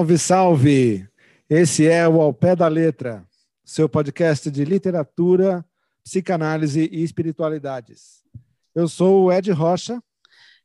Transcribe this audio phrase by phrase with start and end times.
[0.00, 1.08] Salve, salve!
[1.46, 3.22] Esse é o Ao Pé da Letra,
[3.62, 5.62] seu podcast de literatura,
[6.02, 8.24] psicanálise e espiritualidades.
[8.74, 10.02] Eu sou o Ed Rocha.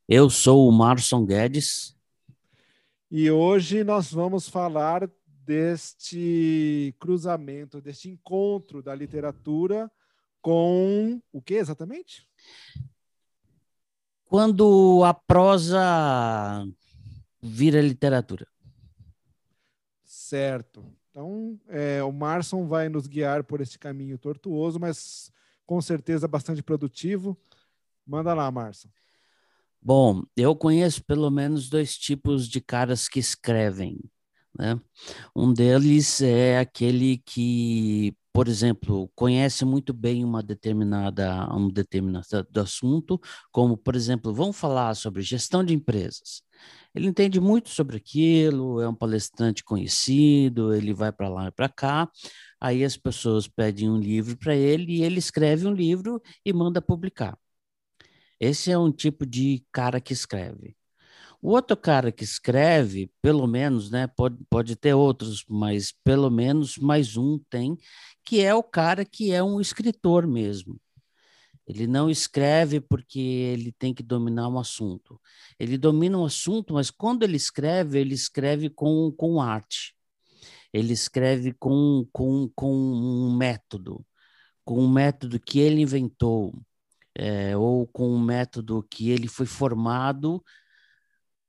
[0.07, 1.97] Eu sou o Marson Guedes.
[3.11, 5.01] E hoje nós vamos falar
[5.45, 9.91] deste cruzamento, deste encontro da literatura
[10.41, 12.25] com o que exatamente?
[14.23, 16.65] Quando a prosa
[17.41, 18.47] vira literatura.
[20.35, 20.85] Certo.
[21.09, 25.31] Então, é, o Marson vai nos guiar por este caminho tortuoso, mas
[25.65, 27.37] com certeza bastante produtivo.
[28.05, 28.89] Manda lá, Marson.
[29.81, 33.97] Bom, eu conheço pelo menos dois tipos de caras que escrevem.
[34.59, 34.77] Né?
[35.33, 43.17] Um deles é aquele que, por exemplo, conhece muito bem uma determinada um determinado assunto,
[43.49, 46.43] como, por exemplo, vamos falar sobre gestão de empresas.
[46.93, 51.69] Ele entende muito sobre aquilo, é um palestrante conhecido, ele vai para lá e para
[51.69, 52.09] cá.
[52.59, 56.81] Aí as pessoas pedem um livro para ele e ele escreve um livro e manda
[56.81, 57.37] publicar.
[58.39, 60.75] Esse é um tipo de cara que escreve.
[61.45, 66.75] O outro cara que escreve, pelo menos, né, pode, pode ter outros, mas pelo menos
[66.75, 67.77] mais um tem,
[68.25, 70.81] que é o cara que é um escritor mesmo.
[71.67, 75.21] Ele não escreve porque ele tem que dominar um assunto.
[75.59, 79.95] Ele domina um assunto, mas quando ele escreve, ele escreve com, com arte.
[80.73, 84.03] Ele escreve com, com, com um método,
[84.63, 86.59] com um método que ele inventou,
[87.13, 90.43] é, ou com um método que ele foi formado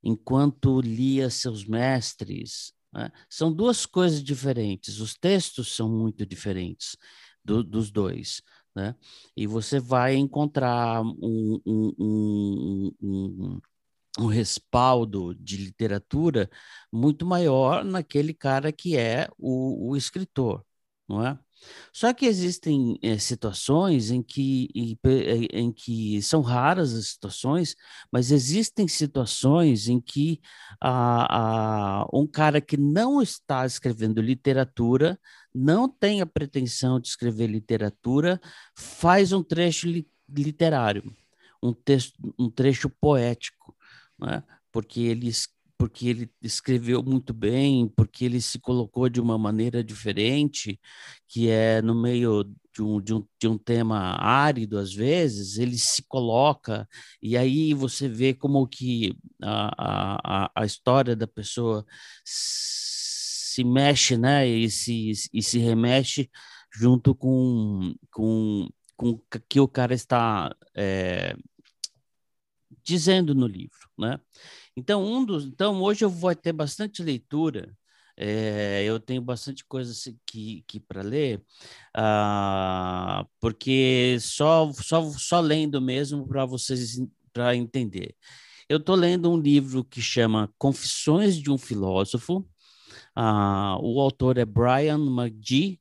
[0.07, 2.73] enquanto lia seus mestres.
[2.95, 3.11] Né?
[3.29, 5.01] São duas coisas diferentes.
[5.01, 6.97] Os textos são muito diferentes
[7.45, 8.41] do, dos dois.
[8.75, 8.95] Né?
[9.37, 13.61] E você vai encontrar um, um, um, um,
[14.21, 16.49] um respaldo de literatura
[16.93, 20.65] muito maior naquele cara que é o, o escritor,
[21.09, 21.37] não é?
[21.93, 24.99] Só que existem é, situações em que, em,
[25.53, 27.75] em, que são raras as situações,
[28.13, 30.41] mas existem situações em que
[30.81, 35.19] a, a, um cara que não está escrevendo literatura,
[35.55, 38.41] não tem a pretensão de escrever literatura,
[38.77, 41.15] faz um trecho li, literário,
[41.63, 43.75] um, texto, um trecho poético,
[44.19, 44.43] né?
[44.71, 45.29] porque ele
[45.79, 50.81] porque ele escreveu muito bem, porque ele se colocou de uma maneira diferente,
[51.29, 52.45] que é no meio
[52.75, 56.89] de um, de um, de um tema árido, às vezes, ele se coloca,
[57.23, 61.85] e aí você vê como que a, a, a história da pessoa
[62.25, 66.31] se mexe, né, e se, e se remexe
[66.73, 71.35] junto com, com, com que o cara está é,
[72.87, 74.21] dizendo no livro, né?
[74.77, 77.77] Então, um dos, então hoje eu vou ter bastante leitura.
[78.19, 79.93] É, eu tenho bastante coisa
[80.27, 81.39] que, que para ler,
[81.95, 86.99] uh, porque só, só, só lendo mesmo para vocês
[87.33, 88.15] para entender.
[88.69, 92.39] Eu estou lendo um livro que chama Confissões de um Filósofo.
[93.17, 95.81] Uh, o autor é Brian McGee,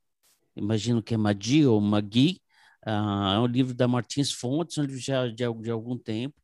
[0.55, 2.41] imagino que é McGee ou McGee.
[2.85, 6.35] Uh, é um livro da Martins Fontes, um livro já de, de algum tempo,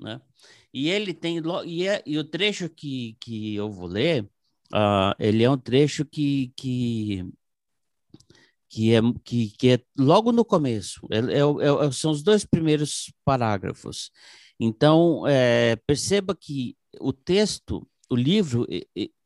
[0.00, 0.20] né?
[0.72, 1.40] E ele tem.
[1.66, 4.24] E, é, e o trecho que, que eu vou ler,
[4.72, 7.26] uh, ele é um trecho que, que,
[8.68, 11.06] que, é, que, que é logo no começo.
[11.10, 14.10] É, é, é são os dois primeiros parágrafos.
[14.60, 18.66] Então, é, perceba que o texto, o livro,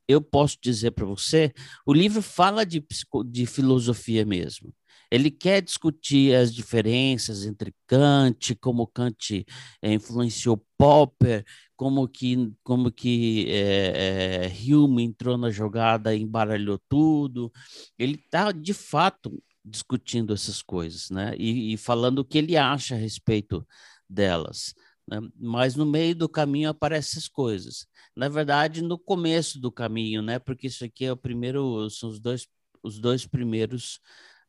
[0.07, 1.53] eu posso dizer para você,
[1.85, 2.85] o livro fala de,
[3.25, 4.73] de filosofia mesmo.
[5.13, 9.45] Ele quer discutir as diferenças entre Kant, como Kant
[9.79, 11.45] é, influenciou Popper,
[11.75, 17.51] como que, como que é, é, Hume entrou na jogada e embaralhou tudo.
[17.95, 19.31] Ele está, de fato,
[19.63, 21.35] discutindo essas coisas, né?
[21.37, 23.63] E, e, falando o que ele acha a respeito
[24.09, 24.73] delas.
[25.07, 25.19] Né?
[25.39, 27.85] Mas no meio do caminho aparecem essas coisas.
[28.15, 30.39] Na verdade, no começo do caminho, né?
[30.39, 32.47] Porque isso aqui é o primeiro, são os dois,
[32.81, 33.99] os dois primeiros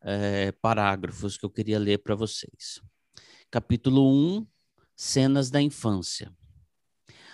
[0.04, 2.80] é, parágrafos que eu queria ler para vocês.
[3.50, 4.46] Capítulo 1
[4.94, 6.30] Cenas da Infância.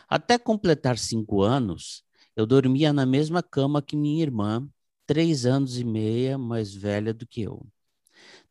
[0.08, 2.04] Até completar cinco anos,
[2.36, 4.66] eu dormia na mesma cama que minha irmã,
[5.06, 7.66] três anos e meia mais velha do que eu.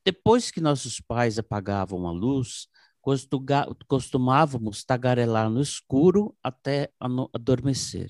[0.05, 2.67] Depois que nossos pais apagavam a luz,
[3.87, 6.91] costumávamos tagarelar no escuro até
[7.33, 8.09] adormecer.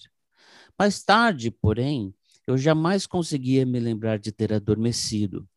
[0.78, 2.14] Mais tarde, porém,
[2.48, 5.48] eu jamais conseguia me lembrar de ter adormecido.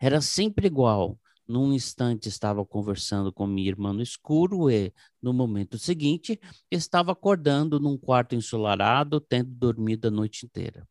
[0.00, 1.18] Era sempre igual.
[1.46, 6.40] Num instante estava conversando com minha irmã no escuro e, no momento seguinte,
[6.70, 10.86] estava acordando num quarto ensolarado, tendo dormido a noite inteira.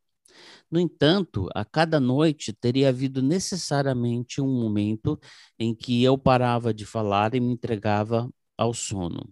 [0.69, 5.19] No entanto, a cada noite teria havido necessariamente um momento
[5.57, 9.29] em que eu parava de falar e me entregava ao sono.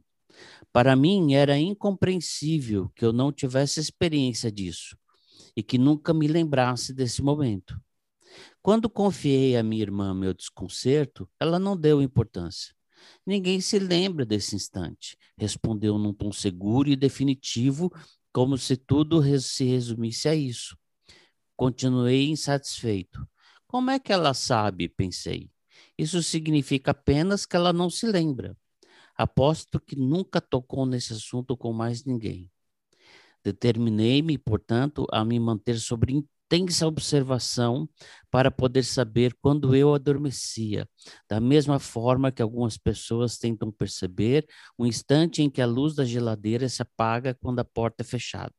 [0.71, 4.97] Para mim era incompreensível que eu não tivesse experiência disso
[5.55, 7.79] e que nunca me lembrasse desse momento.
[8.61, 12.73] Quando confiei à minha irmã meu desconcerto, ela não deu importância.
[13.25, 17.91] Ninguém se lembra desse instante, respondeu num tom seguro e definitivo,
[18.31, 20.77] como se tudo se resumisse a isso.
[21.55, 23.27] Continuei insatisfeito.
[23.67, 24.89] Como é que ela sabe?
[24.89, 25.49] pensei.
[25.97, 28.57] Isso significa apenas que ela não se lembra.
[29.15, 32.49] Aposto que nunca tocou nesse assunto com mais ninguém.
[33.43, 37.87] Determinei-me, portanto, a me manter sobre intensa observação
[38.31, 40.89] para poder saber quando eu adormecia,
[41.29, 46.03] da mesma forma que algumas pessoas tentam perceber o instante em que a luz da
[46.03, 48.55] geladeira se apaga quando a porta é fechada.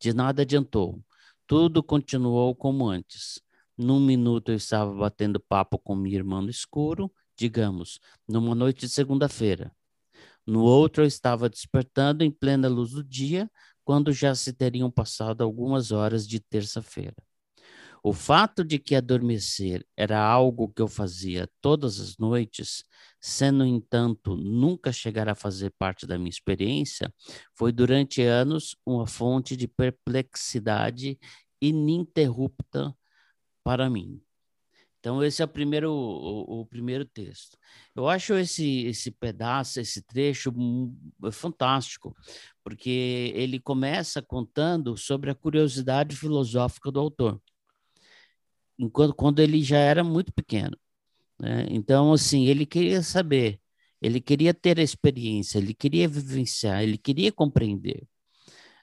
[0.00, 1.00] De nada adiantou.
[1.46, 3.40] Tudo continuou como antes.
[3.78, 8.88] Num minuto eu estava batendo papo com minha irmã no escuro, digamos, numa noite de
[8.88, 9.70] segunda-feira.
[10.44, 13.48] No outro eu estava despertando em plena luz do dia,
[13.86, 17.14] quando já se teriam passado algumas horas de terça-feira.
[18.02, 22.84] O fato de que adormecer era algo que eu fazia todas as noites,
[23.20, 27.14] sendo, entanto, nunca chegar a fazer parte da minha experiência,
[27.54, 31.16] foi durante anos uma fonte de perplexidade
[31.62, 32.92] ininterrupta
[33.64, 34.20] para mim.
[35.06, 37.56] Então, esse é o primeiro, o, o, primeiro texto.
[37.94, 40.52] Eu acho esse, esse pedaço, esse trecho
[41.30, 42.12] fantástico,
[42.64, 47.40] porque ele começa contando sobre a curiosidade filosófica do autor
[48.76, 50.76] enquanto quando ele já era muito pequeno.
[51.38, 51.68] Né?
[51.70, 53.60] Então, assim, ele queria saber,
[54.02, 58.08] ele queria ter a experiência, ele queria vivenciar, ele queria compreender.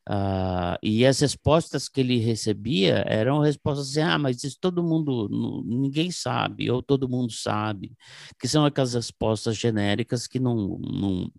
[0.10, 5.30] Uh, e as respostas que ele recebia eram respostas assim: ah, mas isso todo mundo,
[5.66, 7.96] ninguém sabe, ou todo mundo sabe,
[8.40, 11.32] que são aquelas respostas genéricas que não, não,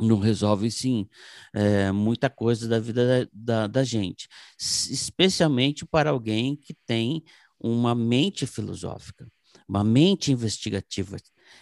[0.00, 1.08] não resolvem, sim,
[1.54, 4.28] é, muita coisa da vida da, da, da gente,
[4.58, 7.22] especialmente para alguém que tem
[7.60, 9.28] uma mente filosófica,
[9.68, 11.16] uma mente investigativa.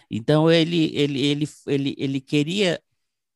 [0.09, 2.81] Então ele ele ele ele, ele queria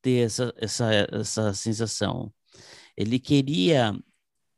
[0.06, 2.32] ter essa, essa, essa sensação.
[2.96, 3.98] Ele queria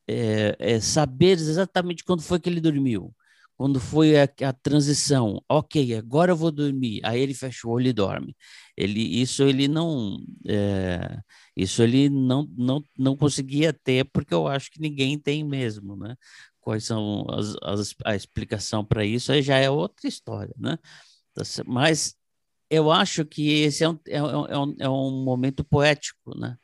[0.09, 3.15] é, é, saber exatamente quando foi que ele dormiu,
[3.57, 5.43] quando foi a, a, transição.
[5.49, 7.01] Ok, agora eu vou dormir.
[7.05, 8.37] Aí ele fecha o olho e dorme.
[8.77, 11.19] Ele, isso ele não, é,
[11.57, 16.17] isso ele não, não, não conseguia ter porque eu acho que ninguém tem mesmo, né?
[16.69, 20.79] quais são as, as a explicação para isso, aí já é outra história, né?
[21.35, 22.15] Tá mas
[22.71, 26.59] eu acho que esse é um, é, é, um, é um momento poético, né?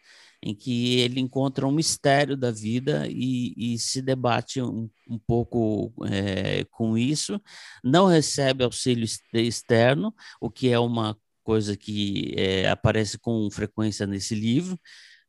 [0.47, 5.91] Em que ele encontra um mistério da vida e, e se debate um, um pouco
[6.07, 7.41] é, com isso,
[7.83, 14.35] não recebe auxílio externo, o que é uma coisa que é, aparece com frequência nesse
[14.35, 14.79] livro,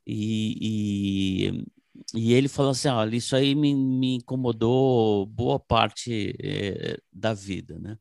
[0.05, 1.65] e,
[2.13, 7.77] e ele falou assim: olha, isso aí me, me incomodou boa parte é, da vida,
[7.79, 7.97] né?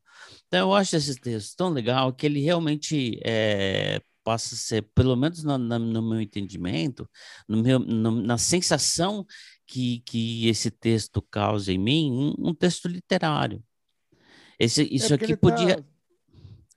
[0.47, 5.15] Então, eu acho esse texto tão legal que ele realmente é, passa a ser, pelo
[5.15, 7.07] menos no, no meu entendimento,
[7.47, 9.23] no meu, no, na sensação
[9.67, 13.63] que, que esse texto causa em mim, um, um texto literário.
[14.59, 15.77] Esse, é isso é aqui podia.
[15.77, 15.83] Tá...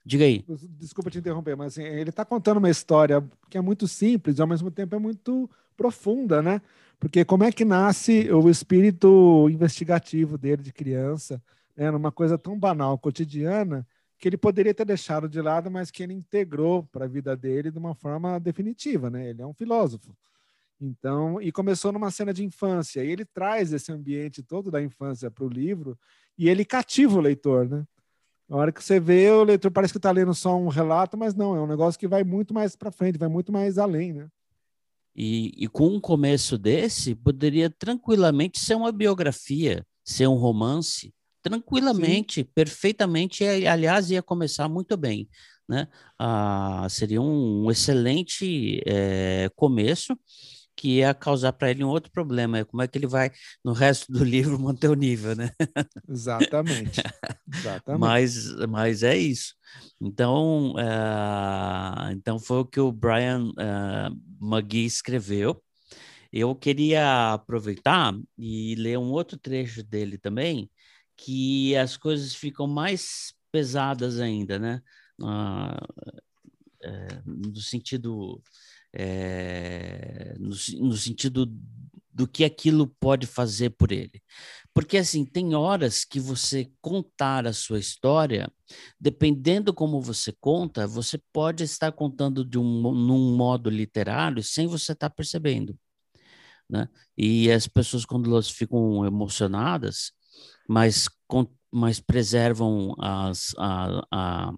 [0.05, 0.45] Diga aí.
[0.77, 4.41] Desculpa te interromper, mas assim, ele está contando uma história que é muito simples e
[4.41, 6.61] ao mesmo tempo é muito profunda, né?
[6.99, 11.41] Porque como é que nasce o espírito investigativo dele de criança,
[11.75, 13.87] né, numa coisa tão banal, cotidiana,
[14.19, 17.71] que ele poderia ter deixado de lado, mas que ele integrou para a vida dele
[17.71, 19.29] de uma forma definitiva, né?
[19.29, 20.13] Ele é um filósofo.
[20.79, 25.31] Então, e começou numa cena de infância, e ele traz esse ambiente todo da infância
[25.31, 25.97] para o livro,
[26.37, 27.85] e ele cativa o leitor, né?
[28.47, 31.35] Na hora que você vê, o leitor parece que está lendo só um relato, mas
[31.35, 34.27] não, é um negócio que vai muito mais para frente, vai muito mais além, né?
[35.15, 41.13] E, e com um começo desse, poderia tranquilamente ser uma biografia, ser um romance,
[41.49, 42.47] tranquilamente, Sim.
[42.53, 45.27] perfeitamente, e, aliás, ia começar muito bem.
[45.67, 45.87] Né?
[46.17, 50.17] Ah, seria um, um excelente é, começo
[50.79, 53.29] que ia causar para ele um outro problema, é como é que ele vai,
[53.65, 55.51] no resto do livro, manter o nível, né?
[56.07, 57.01] Exatamente.
[57.53, 57.99] Exatamente.
[57.99, 59.53] mas, mas é isso.
[59.99, 65.61] Então, uh, então foi o que o Brian uh, McGee escreveu.
[66.31, 70.69] Eu queria aproveitar e ler um outro trecho dele também,
[71.19, 74.81] que as coisas ficam mais pesadas ainda, né?
[75.19, 76.09] Uh,
[76.81, 78.41] é, no sentido
[78.93, 80.49] é, no,
[80.79, 81.45] no, sentido
[82.11, 84.21] do que aquilo pode fazer por ele.
[84.73, 88.51] Porque, assim, tem horas que você contar a sua história,
[88.99, 94.93] dependendo como você conta, você pode estar contando de um num modo literário sem você
[94.93, 95.77] estar percebendo.
[96.69, 96.87] Né?
[97.17, 100.11] E as pessoas, quando elas ficam emocionadas,
[100.69, 101.09] mas,
[101.71, 104.53] mas preservam as, a, a,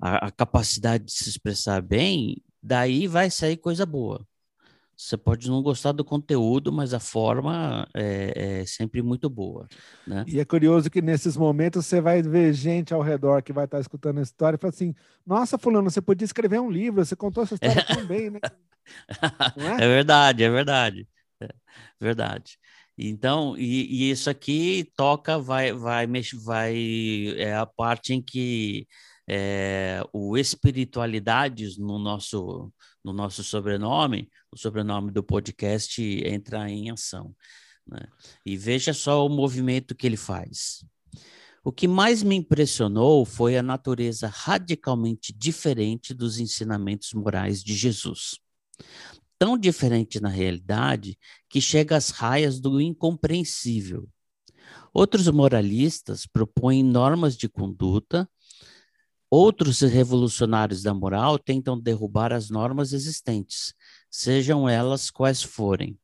[0.00, 4.24] a, capacidade de se expressar bem, daí vai sair coisa boa.
[4.96, 9.66] Você pode não gostar do conteúdo, mas a forma é, é, sempre muito boa.
[10.06, 10.24] Né?
[10.28, 13.80] E é curioso que nesses momentos você vai ver gente ao redor que vai estar
[13.80, 14.94] escutando a história e fala assim:
[15.26, 18.38] Nossa, Fulano, você podia escrever um livro, você contou essa história tão bem, né?
[19.80, 19.84] É?
[19.84, 19.88] é?
[19.88, 21.08] verdade, é verdade.
[21.40, 21.48] É
[22.00, 22.58] verdade.
[22.96, 26.06] Então, e, e, isso aqui toca, vai, vai,
[26.44, 28.86] vai, é a parte em que
[29.28, 32.72] é, o espiritualidades no nosso
[33.04, 37.34] no nosso sobrenome, o sobrenome do podcast entra em ação.
[37.86, 38.00] Né?
[38.46, 40.84] E veja só o movimento que ele faz.
[41.64, 48.38] O que mais me impressionou foi a natureza radicalmente diferente dos ensinamentos morais de Jesus.
[49.42, 51.18] Tão diferente na realidade
[51.48, 54.08] que chega às raias do incompreensível.
[54.94, 58.30] Outros moralistas propõem normas de conduta
[59.28, 63.74] Outros revolucionários da moral tentam derrubar as normas existentes,
[64.08, 65.98] sejam elas quais forem,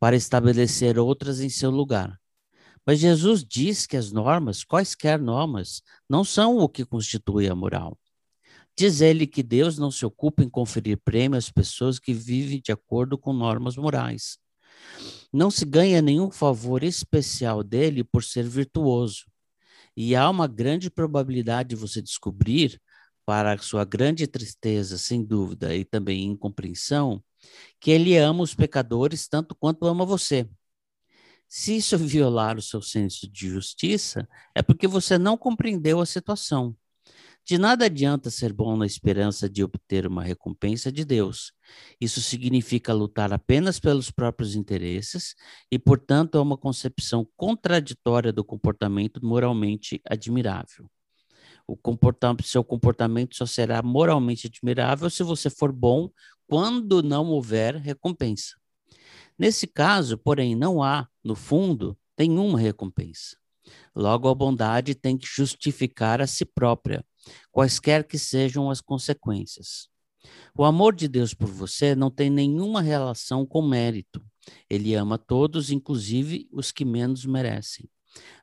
[0.00, 2.18] para estabelecer outras em seu lugar.
[2.84, 7.96] Mas Jesus diz que as normas, quaisquer normas, não são o que constitui a moral.
[8.76, 12.72] Diz ele que Deus não se ocupa em conferir prêmio às pessoas que vivem de
[12.72, 14.36] acordo com normas morais.
[15.32, 19.24] Não se ganha nenhum favor especial dele por ser virtuoso.
[19.96, 22.80] E há uma grande probabilidade de você descobrir,
[23.24, 27.22] para sua grande tristeza, sem dúvida, e também incompreensão,
[27.80, 30.48] que ele ama os pecadores tanto quanto ama você.
[31.48, 36.76] Se isso violar o seu senso de justiça, é porque você não compreendeu a situação.
[37.46, 41.52] De nada adianta ser bom na esperança de obter uma recompensa de Deus.
[42.00, 45.34] Isso significa lutar apenas pelos próprios interesses
[45.70, 50.88] e, portanto, é uma concepção contraditória do comportamento moralmente admirável.
[51.68, 51.78] O
[52.42, 56.08] seu comportamento só será moralmente admirável se você for bom
[56.46, 58.54] quando não houver recompensa.
[59.38, 63.36] Nesse caso, porém, não há, no fundo, nenhuma recompensa.
[63.94, 67.04] Logo, a bondade tem que justificar a si própria,
[67.50, 69.88] quaisquer que sejam as consequências.
[70.56, 74.24] O amor de Deus por você não tem nenhuma relação com mérito.
[74.68, 77.88] Ele ama todos, inclusive os que menos merecem.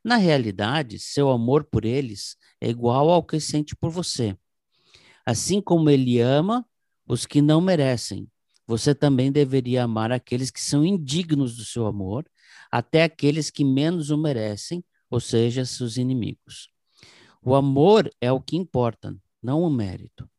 [0.03, 4.37] Na realidade, seu amor por eles é igual ao que sente por você.
[5.25, 6.65] Assim como ele ama
[7.07, 8.27] os que não merecem,
[8.67, 12.25] você também deveria amar aqueles que são indignos do seu amor,
[12.71, 16.70] até aqueles que menos o merecem, ou seja, seus inimigos.
[17.43, 20.29] O amor é o que importa, não o mérito.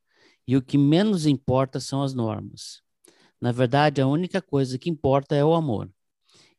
[0.47, 2.80] E o que menos importa são as normas.
[3.40, 5.90] Na verdade, a única coisa que importa é o amor.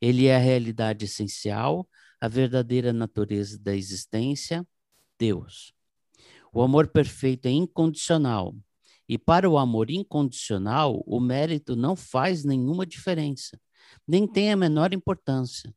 [0.02, 1.88] Ele é a realidade essencial,
[2.20, 4.68] a verdadeira natureza da existência,
[5.18, 5.74] Deus.
[6.54, 8.54] O amor perfeito é incondicional.
[9.08, 13.58] E para o amor incondicional, o mérito não faz nenhuma diferença,
[14.06, 15.74] nem tem a menor importância.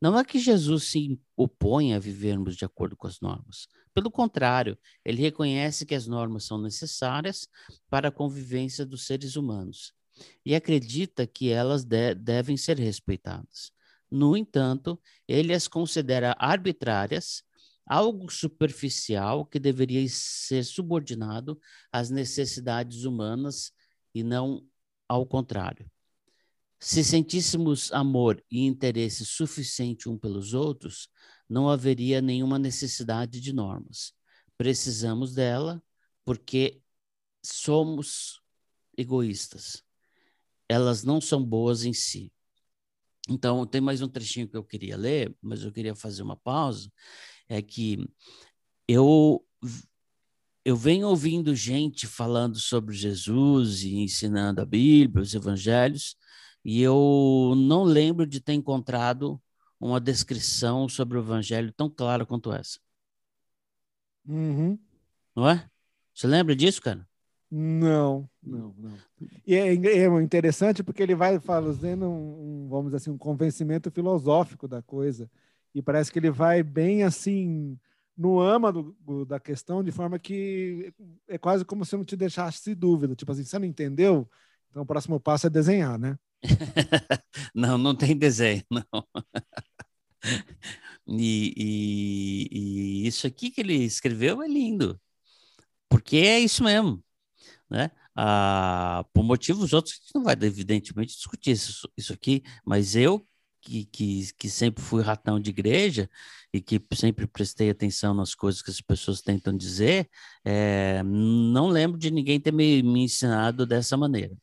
[0.00, 3.66] Não é que Jesus se opõe a vivermos de acordo com as normas.
[3.94, 7.48] Pelo contrário, ele reconhece que as normas são necessárias
[7.88, 9.94] para a convivência dos seres humanos
[10.44, 13.72] e acredita que elas de devem ser respeitadas.
[14.10, 17.42] No entanto, ele as considera arbitrárias,
[17.86, 21.58] algo superficial que deveria ser subordinado
[21.90, 23.72] às necessidades humanas
[24.14, 24.62] e não
[25.08, 25.90] ao contrário.
[26.78, 31.08] Se sentíssemos amor e interesse suficiente um pelos outros,
[31.48, 34.12] não haveria nenhuma necessidade de normas.
[34.58, 35.82] Precisamos dela
[36.24, 36.80] porque
[37.44, 38.40] somos
[38.96, 39.82] egoístas.
[40.68, 42.32] Elas não são boas em si.
[43.28, 46.90] Então, tem mais um trechinho que eu queria ler, mas eu queria fazer uma pausa.
[47.48, 47.98] É que
[48.88, 49.44] eu
[50.64, 56.16] eu venho ouvindo gente falando sobre Jesus e ensinando a Bíblia, os evangelhos,
[56.68, 59.40] e eu não lembro de ter encontrado
[59.78, 62.80] uma descrição sobre o evangelho tão clara quanto essa.
[64.26, 64.76] Uhum.
[65.36, 65.70] Não é?
[66.12, 67.06] Você lembra disso, cara?
[67.48, 68.98] Não, não, não.
[69.46, 74.66] E é, é interessante porque ele vai fazendo um, vamos dizer assim, um convencimento filosófico
[74.66, 75.30] da coisa.
[75.72, 77.78] E parece que ele vai bem assim
[78.18, 80.92] no âmago da questão, de forma que
[81.28, 83.14] é quase como se não te deixasse dúvida.
[83.14, 84.28] Tipo assim, você não entendeu?
[84.68, 86.18] Então o próximo passo é desenhar, né?
[87.54, 89.06] não, não tem desenho, não.
[91.06, 92.48] E, e,
[93.04, 95.00] e, isso aqui que ele escreveu é lindo,
[95.88, 97.02] porque é isso mesmo,
[97.70, 97.90] né?
[98.16, 103.26] Ah, por motivos outros, a gente não vai, evidentemente, discutir isso, isso aqui, mas eu,
[103.60, 106.08] que, que, que sempre fui ratão de igreja
[106.52, 110.08] e que sempre prestei atenção nas coisas que as pessoas tentam dizer,
[110.44, 114.36] é, não lembro de ninguém ter me, me ensinado dessa maneira.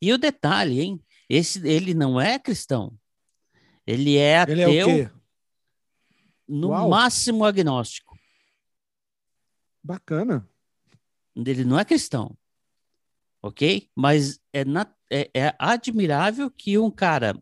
[0.00, 1.04] E o detalhe, hein?
[1.30, 2.92] Esse, ele não é cristão.
[3.86, 4.90] Ele é ateu.
[4.90, 5.12] Ele é
[6.48, 6.88] no Uau.
[6.88, 8.18] máximo agnóstico.
[9.80, 10.48] Bacana.
[11.36, 12.36] Ele não é cristão,
[13.40, 13.88] ok?
[13.94, 17.40] Mas é, na, é, é admirável que um cara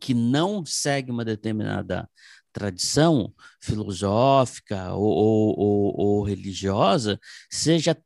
[0.00, 2.10] que não segue uma determinada
[2.52, 7.96] tradição filosófica ou, ou, ou, ou, religiosa seja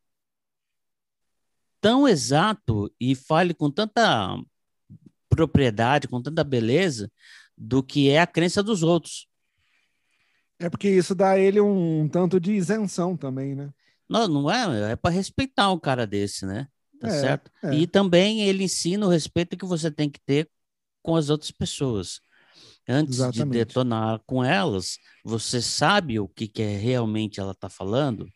[1.81, 4.39] tão exato e fale com tanta
[5.35, 7.11] propriedade, com tanta beleza
[7.57, 9.27] do que é a crença dos outros.
[10.59, 13.71] É porque isso dá a ele um, um tanto de isenção também, né?
[14.09, 16.69] Não, não é, é para respeitar um cara desse, né?
[17.01, 17.51] Tá é, certo?
[17.65, 17.75] É.
[17.75, 20.49] E também ele ensina o respeito que você tem que ter
[21.03, 22.21] com as outras pessoas.
[22.89, 23.53] Antes Exatamente.
[23.53, 28.29] de detonar com elas, você sabe o que, que é realmente ela está falando?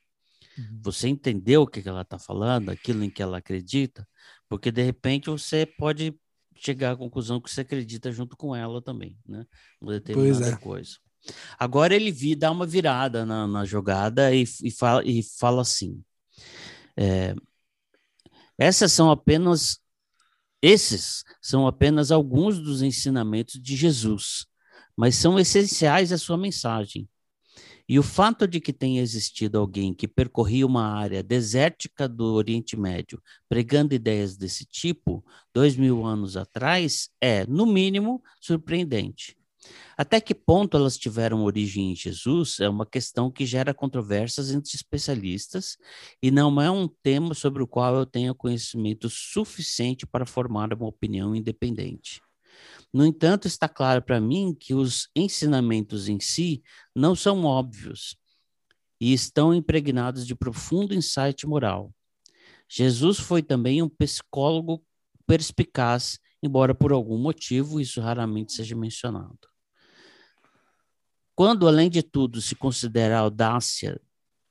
[0.56, 0.80] Uhum.
[0.82, 4.06] Você entendeu o que, que ela está falando, aquilo em que ela acredita?
[4.48, 6.18] Porque de repente você pode
[6.56, 9.46] chegar à conclusão que você acredita junto com ela também, né?
[9.80, 10.56] Uma determinada é.
[10.56, 10.96] coisa.
[11.58, 16.02] Agora ele vi, dá uma virada na, na jogada e, e, fala, e fala assim:
[16.96, 17.34] é,
[18.58, 19.80] essas são apenas
[20.62, 24.46] esses são apenas alguns dos ensinamentos de Jesus,
[24.96, 27.08] mas são essenciais à sua mensagem.
[27.88, 32.76] E o fato de que tenha existido alguém que percorria uma área desértica do Oriente
[32.76, 39.36] Médio pregando ideias desse tipo, dois mil anos atrás, é, no mínimo, surpreendente.
[39.96, 44.70] Até que ponto elas tiveram origem em Jesus é uma questão que gera controvérsias entre
[44.74, 45.76] especialistas
[46.22, 50.86] e não é um tema sobre o qual eu tenha conhecimento suficiente para formar uma
[50.86, 52.20] opinião independente.
[52.96, 56.62] No entanto, está claro para mim que os ensinamentos em si
[56.94, 58.16] não são óbvios
[58.98, 61.94] e estão impregnados de profundo insight moral.
[62.66, 64.82] Jesus foi também um psicólogo
[65.26, 69.40] perspicaz, embora por algum motivo isso raramente seja mencionado.
[71.34, 74.00] Quando, além de tudo, se considera a audácia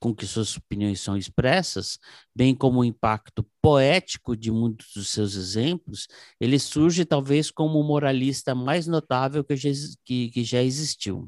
[0.06, 1.98] com que suas opiniões são expressas,
[2.36, 6.08] bem como o impacto poético de muitos dos seus exemplos,
[6.40, 9.70] ele surge talvez como o moralista mais notável que já,
[10.04, 11.28] que, que já existiu.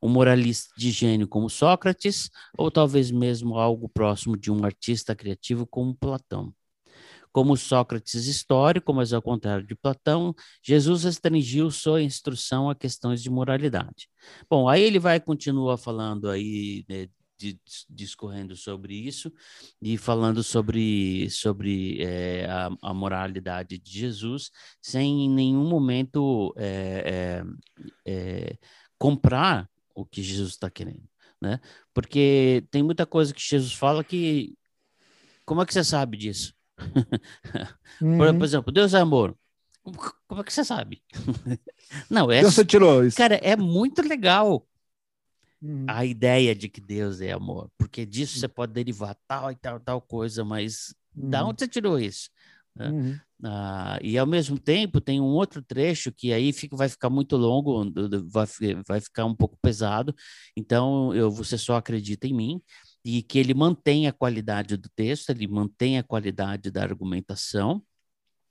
[0.00, 5.66] Um moralista de gênio como Sócrates, ou talvez mesmo algo próximo de um artista criativo
[5.66, 6.54] como Platão.
[7.32, 13.28] Como Sócrates histórico, mas ao contrário de Platão, Jesus restringiu sua instrução a questões de
[13.28, 14.08] moralidade.
[14.48, 19.32] Bom, aí ele vai continuar falando aí né, de, discorrendo sobre isso
[19.80, 27.42] e falando sobre, sobre é, a, a, moralidade de Jesus, sem em nenhum momento é,
[28.06, 28.58] é,
[28.98, 31.08] comprar o que Jesus está querendo,
[31.40, 31.60] né?
[31.92, 34.56] Porque tem muita coisa que Jesus fala que
[35.44, 36.54] como é que você sabe disso?
[38.02, 38.18] Uhum.
[38.18, 39.36] Por, por, exemplo, Deus é amor.
[40.26, 41.00] Como é que você sabe?
[42.10, 42.42] Não, é.
[42.42, 43.16] Você tirou isso.
[43.16, 44.66] Cara, é muito legal
[45.64, 45.86] uhum.
[45.88, 49.80] a ideia de que Deus é amor, porque disso você pode derivar tal e tal,
[49.80, 51.30] tal coisa, mas uhum.
[51.30, 52.28] da onde você tirou isso?
[52.76, 52.90] Né?
[52.90, 53.18] Uhum.
[53.46, 57.36] Ah, e ao mesmo tempo tem um outro trecho que aí fica, vai ficar muito
[57.36, 57.90] longo,
[58.26, 58.46] vai,
[58.86, 60.14] vai ficar um pouco pesado,
[60.56, 62.62] então eu, você só acredita em mim
[63.04, 67.82] e que ele mantém a qualidade do texto, ele mantém a qualidade da argumentação,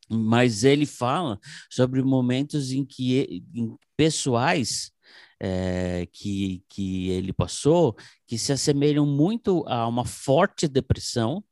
[0.09, 4.92] mas ele fala sobre momentos em que em pessoais
[5.43, 11.43] é, que, que ele passou que se assemelham muito a uma forte depressão,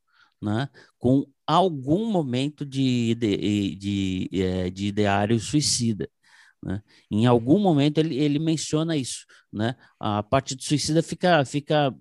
[0.42, 3.38] né, com algum momento de, de,
[3.76, 6.10] de, de, é, de ideário suicida.
[6.64, 6.82] Né?
[7.12, 9.76] Em algum momento ele, ele menciona isso, né?
[10.00, 11.94] A parte do suicida fica, fica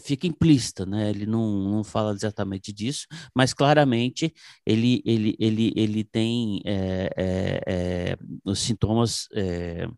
[0.00, 1.08] fica implícita, né?
[1.10, 4.32] Ele não, não fala exatamente disso, mas claramente
[4.64, 9.88] ele, ele, ele, ele tem é, é, é, os sintomas é,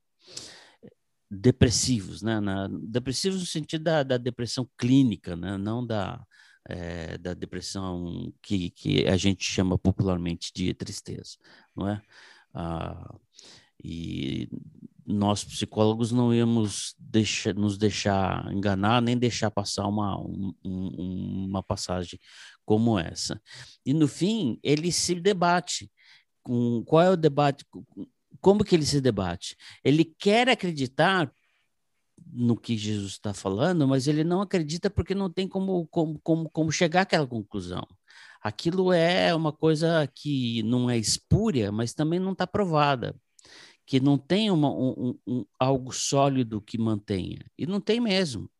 [1.30, 2.40] depressivos, né?
[2.40, 5.56] Na, depressivos no sentido da, da depressão clínica, né?
[5.56, 6.24] Não da,
[6.68, 11.36] é, da depressão que, que a gente chama popularmente de tristeza,
[11.74, 12.02] não é?
[12.54, 13.14] Ah,
[13.82, 14.48] e
[15.06, 16.96] nós psicólogos não íamos
[17.54, 22.18] nos deixar enganar, nem deixar passar uma, um, uma passagem
[22.64, 23.40] como essa.
[23.84, 25.90] E no fim, ele se debate
[26.42, 27.64] com qual é o debate,
[28.40, 29.56] como que ele se debate?
[29.84, 31.32] Ele quer acreditar
[32.32, 36.50] no que Jesus está falando, mas ele não acredita porque não tem como, como, como,
[36.50, 37.86] como chegar àquela conclusão.
[38.42, 43.14] Aquilo é uma coisa que não é espúria, mas também não está provada,
[43.86, 47.44] que não tem uma, um, um, algo sólido que mantenha.
[47.58, 48.50] E não tem mesmo.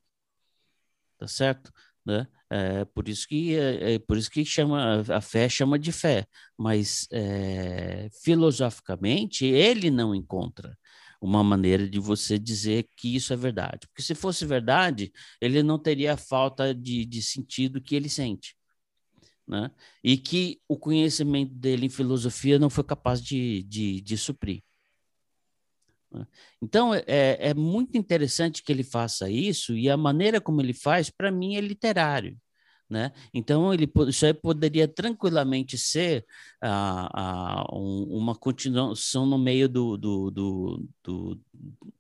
[1.19, 1.73] Tá certo?
[2.05, 2.27] Né?
[2.49, 7.09] É, por isso que é, por isso que chama a fé chama de fé, mas
[7.11, 10.79] é, filosoficamente ele não encontra
[11.21, 15.77] uma maneira de você dizer que isso é verdade, porque se fosse verdade ele não
[15.77, 18.57] teria a falta de, de sentido que ele sente,
[19.47, 19.71] né?
[20.05, 24.63] E que o conhecimento dele em filosofia não foi capaz de, de, de suprir.
[26.11, 26.27] Né?
[26.63, 27.03] Então, é,
[27.51, 31.57] é muito interessante que ele faça isso, e a maneira como ele faz, para mim,
[31.57, 32.37] é literário.
[32.89, 33.13] Né?
[33.35, 36.25] Então, ele, isso aí poderia tranquilamente ser
[36.63, 41.41] ah, ah, um, uma continuação no meio do, do, do, do,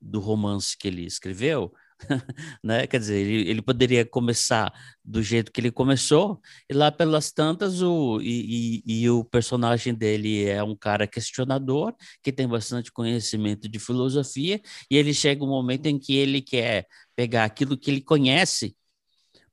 [0.00, 1.72] do romance que ele escreveu,
[2.62, 2.86] né?
[2.86, 4.72] Quer dizer, ele, ele, poderia começar
[5.04, 9.94] do jeito que ele começou, e lá pelas tantas, o, e, e, e, o personagem
[9.94, 15.48] dele é um cara questionador, que tem bastante conhecimento de filosofia, e ele chega um
[15.48, 18.76] momento em que ele quer pegar aquilo que ele conhece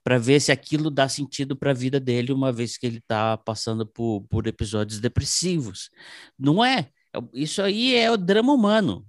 [0.03, 3.37] para ver se aquilo dá sentido para a vida dele, uma vez que ele está
[3.37, 5.89] passando por, por episódios depressivos.
[6.37, 6.89] Não é?
[7.33, 9.05] Isso aí é o drama humano.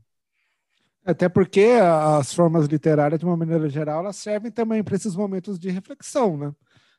[1.05, 5.59] Até porque as formas literárias, de uma maneira geral, elas servem também para esses momentos
[5.59, 6.55] de reflexão, né?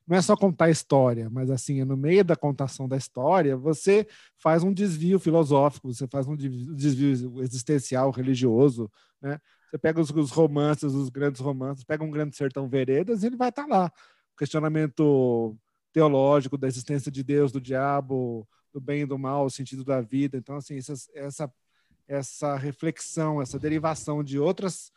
[0.08, 4.64] Não é só contar história, mas assim, no meio da contação da história, você faz
[4.64, 9.40] um desvio filosófico, você faz um desvio existencial, religioso, né?
[9.70, 13.36] Você pega os, os romances, os grandes romances, pega um grande sertão veredas e ele
[13.36, 13.92] vai estar tá lá.
[14.38, 15.58] questionamento
[15.92, 20.02] teológico da existência de Deus, do diabo, do bem e do mal, o sentido da
[20.02, 20.38] vida.
[20.38, 21.52] Então, assim, essa, essa
[22.08, 24.92] essa reflexão, essa derivação de outras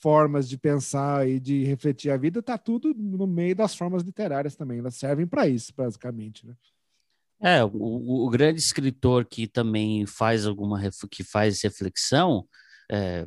[0.00, 4.56] formas de pensar e de refletir a vida, está tudo no meio das formas literárias
[4.56, 4.80] também.
[4.80, 6.44] Elas servem para isso, basicamente.
[6.46, 6.54] Né?
[7.40, 12.46] É, o, o, grande escritor que também faz alguma que faz reflexão,
[12.90, 13.26] é,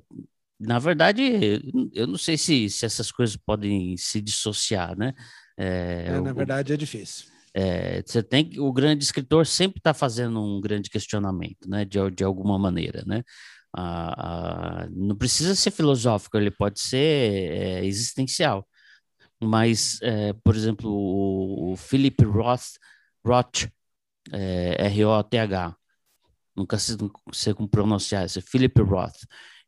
[0.60, 1.62] na verdade,
[1.93, 5.13] eu não sei se, se essas coisas podem se dissociar, né?
[5.58, 7.28] É, é, na verdade, é difícil.
[7.58, 12.24] É, você tem o grande escritor sempre está fazendo um grande questionamento, né, de, de
[12.24, 13.24] alguma maneira, né?
[14.91, 18.68] Não precisa ser filosófico, ele pode ser é, existencial.
[19.41, 22.78] Mas, é, por exemplo, o, o Philip Roth,
[23.26, 23.68] Roth,
[24.32, 25.76] é, R-O-T-H,
[26.56, 26.98] nunca sei,
[27.34, 29.26] sei como pronunciar isso, Philip Roth.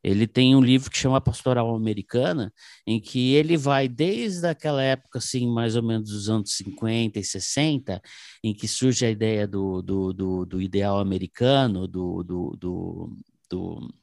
[0.08, 2.54] Ele tem um livro que chama Pastoral Americana,
[2.86, 7.24] em que ele vai desde aquela época, assim, mais ou menos dos anos 50 e
[7.26, 8.02] 60,
[8.41, 13.17] em que surge a ideia do, do, do, do ideal americano, do, do, do,
[13.50, 13.93] do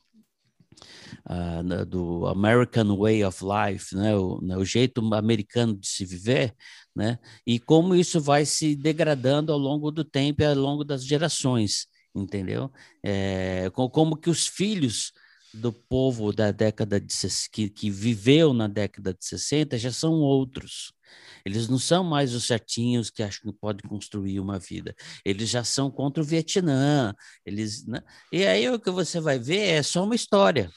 [1.27, 4.15] Uh, do American Way of Life, né?
[4.17, 4.57] O, né?
[4.57, 6.53] o, jeito americano de se viver,
[6.95, 7.19] né?
[7.47, 11.87] E como isso vai se degradando ao longo do tempo e ao longo das gerações,
[12.15, 12.71] entendeu?
[13.03, 15.13] É, como que os filhos
[15.55, 17.15] do povo da década de
[17.53, 20.93] que, que viveu na década de 60 já são outros.
[21.45, 24.95] Eles não são mais os certinhos que acham que podem construir uma vida.
[25.25, 27.15] Eles já são contra o Vietnã.
[27.45, 28.03] Eles, né?
[28.33, 30.71] E aí o que você vai ver é só uma história.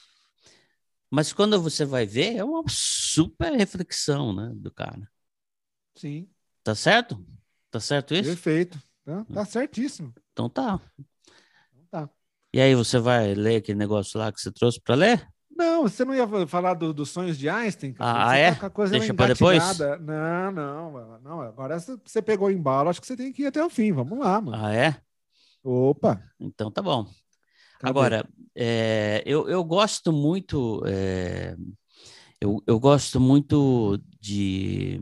[1.10, 5.10] Mas quando você vai ver, é uma super reflexão né, do cara.
[5.96, 6.30] Sim.
[6.64, 7.26] Tá certo?
[7.72, 8.30] Tá certo isso?
[8.30, 8.82] Perfeito.
[9.06, 10.14] Tá, tá certíssimo.
[10.34, 10.82] Então tá.
[12.58, 15.28] E aí você vai ler aquele negócio lá que você trouxe para ler?
[15.56, 17.94] Não, você não ia falar do, dos sonhos de Einstein?
[18.00, 18.56] Ah, é?
[18.56, 19.78] Tá Deixa para depois?
[19.78, 21.42] Não, não, não.
[21.42, 23.92] Agora você pegou o embalo, acho que você tem que ir até o fim.
[23.92, 24.58] Vamos lá, mano.
[24.66, 25.00] Ah, é?
[25.64, 26.20] Opa!
[26.40, 27.04] Então tá bom.
[27.78, 27.90] Cadê?
[27.92, 30.82] Agora, é, eu, eu gosto muito.
[30.88, 31.56] É,
[32.42, 35.00] eu, eu gosto muito de,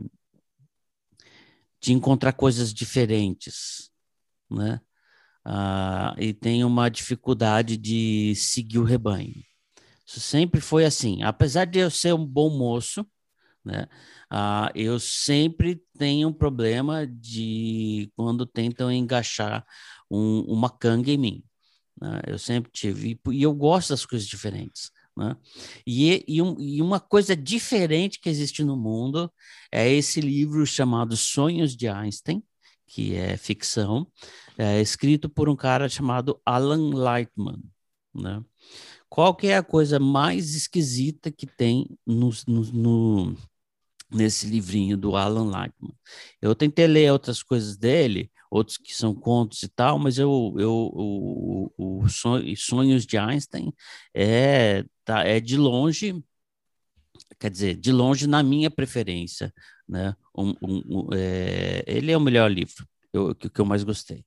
[1.80, 3.90] de encontrar coisas diferentes,
[4.50, 4.78] né?
[5.46, 9.34] Uh, e tem uma dificuldade de seguir o rebanho.
[10.04, 11.22] Isso sempre foi assim.
[11.22, 13.06] Apesar de eu ser um bom moço,
[13.64, 13.86] né,
[14.32, 19.64] uh, eu sempre tenho um problema de quando tentam engaixar
[20.10, 21.44] um, uma canga em mim.
[22.00, 22.22] Né?
[22.26, 23.18] Eu sempre tive.
[23.32, 24.90] E, eu gosto das coisas diferentes.
[25.16, 25.36] Né?
[25.86, 29.32] E, e, um, e, uma coisa diferente que existe no mundo
[29.72, 32.44] é esse livro chamado Sonhos de Einstein,
[32.86, 34.06] que é ficção,
[34.58, 37.62] é escrito por um cara chamado Alan Lightman,
[38.14, 38.42] né?
[39.08, 43.36] Qual que é a coisa mais esquisita que tem no, no, no,
[44.10, 45.94] nesse livrinho do Alan Lightman.
[46.40, 50.72] Eu tentei ler outras coisas dele, outros que são contos e tal, mas eu, eu
[50.92, 52.08] o, o,
[52.56, 53.72] Sonhos de Einstein
[54.14, 56.22] é, tá, é de longe,
[57.38, 59.52] quer dizer, de longe na minha preferência,
[59.88, 60.14] né?
[60.36, 64.24] Um, um, um, é, ele é o melhor livro eu, que, eu mais gostei.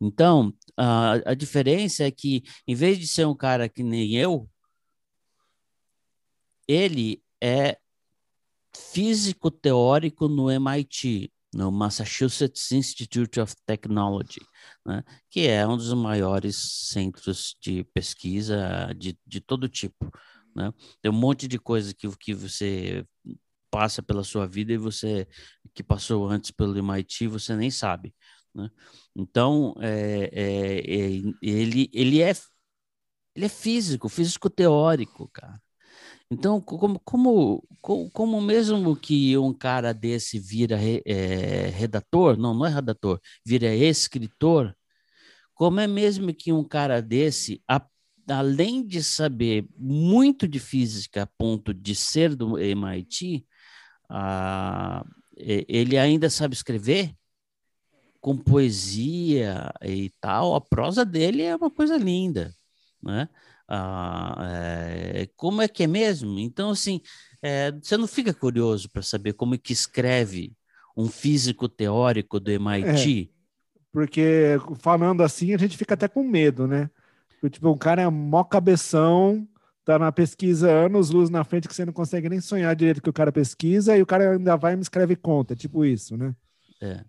[0.00, 4.48] Então, a, a diferença é que, em vez de ser um cara que nem eu,
[6.68, 7.78] ele é
[8.74, 14.40] físico teórico no MIT, no Massachusetts Institute of Technology,
[14.84, 16.56] né, que é um dos maiores
[16.90, 20.10] centros de pesquisa de, de todo tipo.
[20.54, 20.72] Né?
[21.00, 23.06] Tem um monte de coisa que, que você
[23.76, 25.28] passa pela sua vida e você
[25.74, 28.14] que passou antes pelo MIT você nem sabe.
[28.54, 28.70] Né?
[29.14, 32.32] Então, é, é, é, ele, ele, é,
[33.34, 35.60] ele é físico, físico teórico, cara.
[36.30, 37.62] Então, como, como,
[38.12, 44.74] como mesmo que um cara desse vira é, redator, não, não é redator, vira escritor,
[45.54, 47.62] como é mesmo que um cara desse,
[48.26, 53.46] além de saber muito de física a ponto de ser do MIT,
[54.08, 55.04] a,
[55.36, 57.14] ele ainda sabe escrever
[58.20, 62.52] com poesia e tal, a prosa dele é uma coisa linda,
[63.02, 63.28] né?
[63.68, 66.38] Ah, é, como é que é mesmo?
[66.38, 67.00] Então, assim,
[67.42, 70.56] é, você não fica curioso para saber como é que escreve
[70.96, 73.30] um físico teórico do MIT?
[73.32, 76.90] É, porque falando assim, a gente fica até com medo, né?
[77.50, 79.46] Tipo, um cara é mó cabeção,
[79.86, 83.08] tá na pesquisa anos, luz na frente, que você não consegue nem sonhar direito que
[83.08, 86.34] o cara pesquisa, e o cara ainda vai e me escreve conta, tipo isso, né?
[86.82, 87.04] É.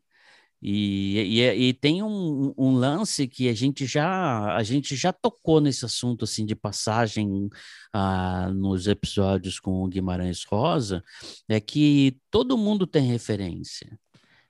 [0.62, 5.62] E, e, e, tem um, um, lance que a gente já a gente já tocou
[5.62, 7.48] nesse assunto assim de passagem
[7.94, 11.04] ah, nos episódios com o Guimarães Rosa
[11.48, 14.00] é que todo mundo tem referência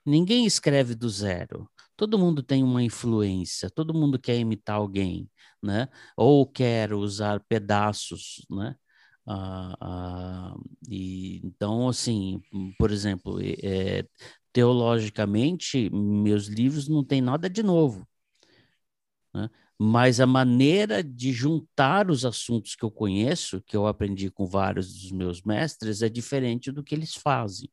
[0.08, 5.30] ninguém escreve do zero todo mundo tem uma influência todo mundo quer imitar alguém
[5.62, 8.76] né ou quer usar pedaços né
[9.26, 10.56] ah, ah,
[10.88, 12.40] e então assim
[12.78, 14.04] por exemplo é,
[14.58, 18.06] teologicamente, meus livros não têm nada de novo.
[19.34, 19.48] Né?
[19.78, 24.92] Mas a maneira de juntar os assuntos que eu conheço, que eu aprendi com vários
[24.92, 27.70] dos meus mestres, é diferente do que eles fazem.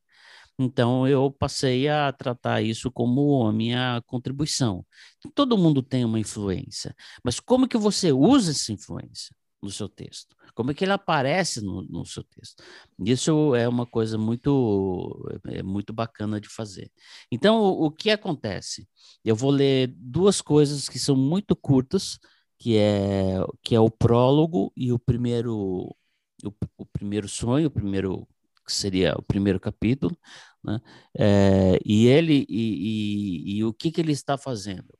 [0.57, 4.85] Então, eu passei a tratar isso como a minha contribuição.
[5.33, 9.35] Todo mundo tem uma influência, mas como que você usa essa influência?
[9.65, 10.35] no seu texto?
[10.53, 12.63] Como é que ele aparece no, no seu texto?
[12.99, 16.91] Isso é uma coisa muito, é muito bacana de fazer.
[17.31, 18.87] Então, o, o, que acontece?
[19.23, 22.19] Eu vou ler duas coisas que são muito curtas,
[22.57, 28.27] que é, que é o prólogo e o primeiro, o, o primeiro sonho, o primeiro
[28.65, 30.17] que seria o primeiro capítulo,
[30.63, 30.81] né?
[31.17, 34.97] É, e ele e, e, e, o que, que ele está fazendo?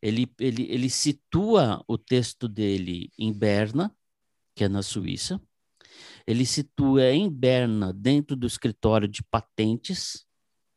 [0.00, 3.94] Ele, ele, ele situa o texto dele em Berna,
[4.54, 5.40] que é na Suíça.
[6.26, 10.26] Ele situa em Berna, dentro do escritório de patentes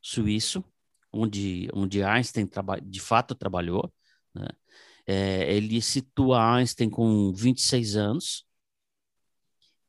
[0.02, 0.64] suíço,
[1.12, 2.48] onde, onde Einstein
[2.84, 3.92] de fato trabalhou.
[4.34, 4.48] Né?
[5.08, 8.46] É, ele situa Einstein com 26 anos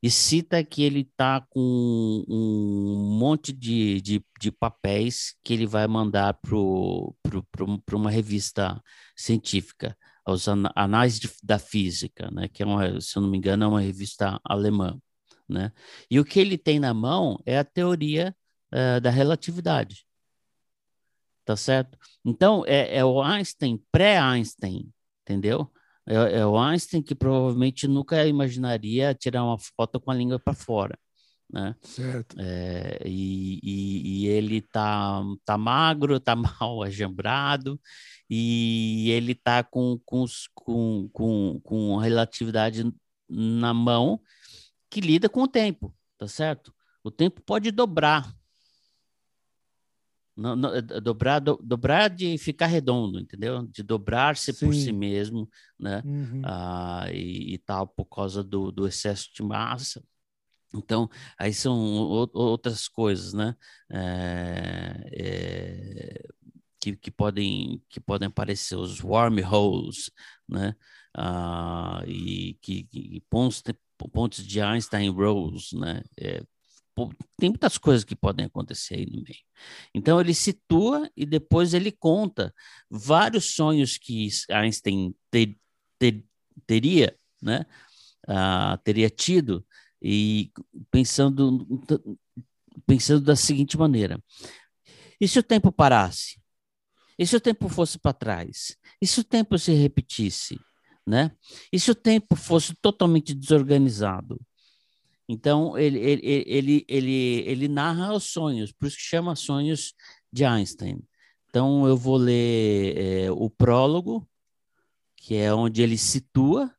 [0.07, 5.89] e cita que ele está com um monte de, de, de, papéis que ele vai
[5.89, 8.81] mandar para uma revista
[9.17, 13.67] científica aos Anais da Física, né, que é uma, se eu não me engano, é
[13.67, 14.97] uma revista alemã.
[15.49, 15.73] Né?
[16.09, 18.33] E o que ele tem na mão é a teoria
[18.73, 20.07] uh, da relatividade.
[21.45, 21.99] Tá certo?
[22.25, 24.89] Então, é, é o Einstein pré-Einstein,
[25.23, 25.69] entendeu?
[26.09, 30.55] É, é, o Einstein que provavelmente nunca imaginaria tirar uma foto com a língua para
[30.55, 30.99] fora.
[31.53, 31.75] Né?
[31.83, 32.37] Certo.
[32.39, 37.81] É, e, e, e, ele tá, tá magro, tá mal ajambrado,
[38.29, 42.93] e ele está com, com, com, com, com relatividade
[43.29, 44.21] na mão
[44.91, 46.73] que lida com o tempo, tá certo?
[47.03, 48.33] O tempo pode dobrar.
[50.37, 53.67] Não, não, é, é dobrar, do, dobrar de ficar redondo, entendeu?
[53.67, 56.03] De dobrar-se por si mesmo, né?
[56.05, 56.43] Uhum.
[56.45, 60.05] Ah, e, e, tal, por causa do, do excesso de massa.
[60.75, 61.75] Então, aí são
[62.35, 63.57] outras coisas, né?
[63.91, 66.29] É, é,
[66.81, 70.11] que, que, podem, que podem aparecer, os wormholes,
[70.47, 70.77] né?
[71.17, 73.63] Ah, e que, que pontos,
[74.13, 76.03] pontos de Einstein-Rose, né?
[76.21, 76.43] É,
[77.39, 79.45] tem muitas coisas que podem acontecer aí no meio.
[79.95, 82.55] Então ele situa e depois ele conta
[82.91, 85.59] vários sonhos que Einstein ter,
[85.99, 86.25] ter,
[86.67, 87.67] teria, né?
[88.27, 89.65] Ah, teria tido
[90.03, 90.51] e
[90.91, 91.67] pensando
[92.87, 94.23] pensando da seguinte maneira:
[95.21, 96.41] e se o tempo parasse?
[97.19, 98.77] E se o tempo fosse para trás?
[99.01, 100.59] E se o tempo se repetisse?
[101.07, 101.31] Né?
[101.73, 104.41] E se o tempo fosse totalmente desorganizado?
[105.29, 109.93] Então, ele, ele, ele, ele, ele narra os sonhos, por isso que chama Sonhos
[110.33, 111.03] de Einstein.
[111.49, 114.29] Então, eu vou ler é, o prólogo,
[115.17, 116.73] que é onde ele situa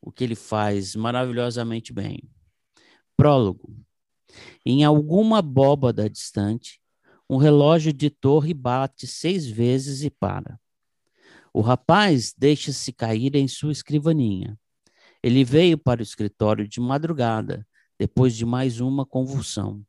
[0.00, 2.22] o que ele faz maravilhosamente bem.
[3.16, 3.76] Prólogo.
[4.64, 6.80] Em alguma abóbada distante,
[7.28, 10.58] um relógio de torre bate seis vezes e para.
[11.52, 14.58] O rapaz deixa-se cair em sua escrivaninha.
[15.22, 17.66] Ele veio para o escritório de madrugada,
[17.98, 19.84] depois de mais uma convulsão.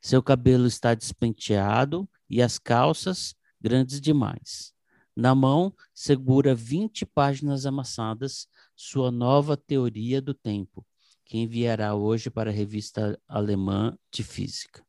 [0.00, 4.72] Seu cabelo está despenteado e as calças grandes demais.
[5.16, 10.84] Na mão, segura 20 páginas amassadas, sua nova teoria do tempo,
[11.24, 14.84] que enviará hoje para a revista alemã de física.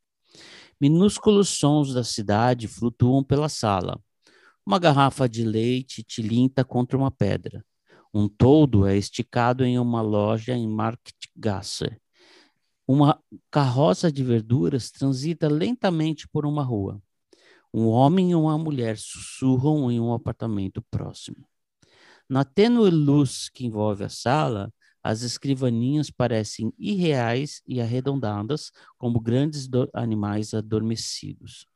[0.81, 4.01] Minúsculos sons da cidade flutuam pela sala.
[4.65, 7.63] Uma garrafa de leite tilinta contra uma pedra.
[8.13, 11.97] Um toldo é esticado em uma loja em Marktgasse.
[12.87, 13.19] Uma
[13.49, 17.01] carroça de verduras transita lentamente por uma rua.
[17.73, 21.47] Um homem e uma mulher sussurram em um apartamento próximo.
[22.29, 29.69] Na tênue luz que envolve a sala, as escrivaninhas parecem irreais e arredondadas, como grandes
[29.93, 31.67] animais adormecidos.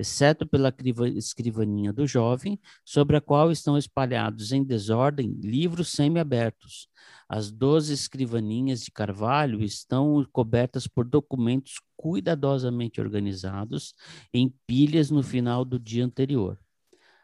[0.00, 0.72] Exceto pela
[1.16, 6.88] escrivaninha do jovem, sobre a qual estão espalhados em desordem livros semi-abertos.
[7.28, 13.92] As doze escrivaninhas de carvalho estão cobertas por documentos cuidadosamente organizados
[14.32, 16.56] em pilhas no final do dia anterior.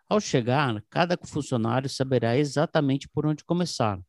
[0.09, 4.01] Ao chegar, cada funcionário saberá exatamente por onde começar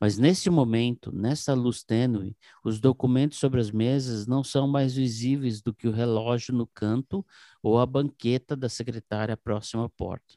[0.00, 5.62] mas neste momento, nessa luz tênue, os documentos sobre as mesas não são mais visíveis
[5.62, 7.24] do que o relógio no canto
[7.62, 10.34] ou a banqueta da secretária próxima à porta.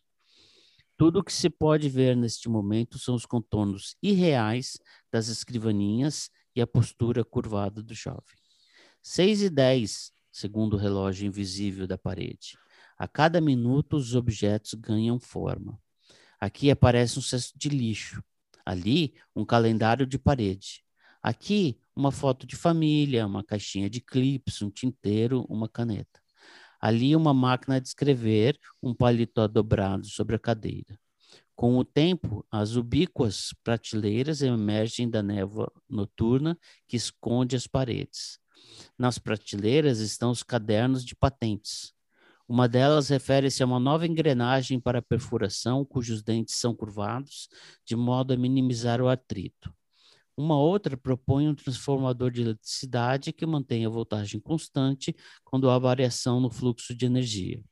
[0.98, 4.78] Tudo o que se pode ver neste momento são os contornos irreais
[5.12, 8.36] das escrivaninhas e a postura curvada do jovem.
[9.02, 12.58] Seis e dez, segundo o relógio invisível da parede.
[12.98, 15.78] A cada minuto, os objetos ganham forma.
[16.40, 18.24] Aqui aparece um cesto de lixo,
[18.66, 20.84] Ali, um calendário de parede.
[21.22, 26.20] Aqui, uma foto de família, uma caixinha de clips, um tinteiro, uma caneta.
[26.80, 31.00] Ali, uma máquina de escrever, um paletó dobrado sobre a cadeira.
[31.56, 36.58] Com o tempo, as ubíquas prateleiras emergem da névoa noturna
[36.88, 38.40] que esconde as paredes.
[38.98, 41.94] Nas prateleiras estão os cadernos de patentes.
[42.48, 47.50] Uma delas refere-se a uma nova engrenagem para perfuração, cujos dentes são curvados,
[47.86, 49.74] de modo a minimizar o atrito.
[50.38, 56.41] Uma outra propõe um transformador de eletricidade que mantém a voltagem constante quando há variação
[56.41, 57.63] no fluxo de energia.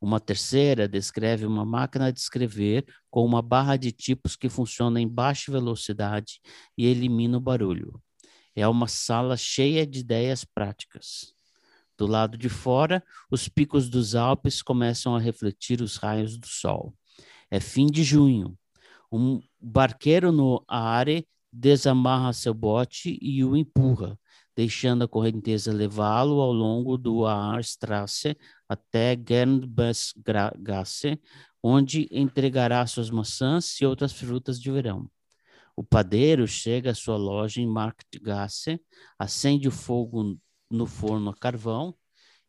[0.00, 5.08] Uma terceira descreve uma máquina de escrever com uma barra de tipos que funciona em
[5.08, 6.40] baixa velocidade
[6.76, 8.00] e elimina o barulho.
[8.54, 11.32] É uma sala cheia de ideias práticas.
[11.96, 16.94] Do lado de fora, os picos dos Alpes começam a refletir os raios do sol.
[17.50, 18.58] É fim de junho.
[19.10, 24.18] Um barqueiro no Are desamarra seu bote e o empurra,
[24.56, 28.36] deixando a correnteza levá-lo ao longo do Aarstrasse
[28.68, 31.20] até Gernbesgasse,
[31.62, 35.10] onde entregará suas maçãs e outras frutas de verão.
[35.76, 38.80] O padeiro chega à sua loja em Marktgasse,
[39.18, 40.38] acende o fogo
[40.70, 41.94] no forno a carvão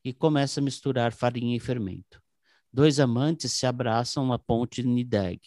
[0.03, 2.21] e começa a misturar farinha e fermento.
[2.71, 5.39] Dois amantes se abraçam na ponte Nideg.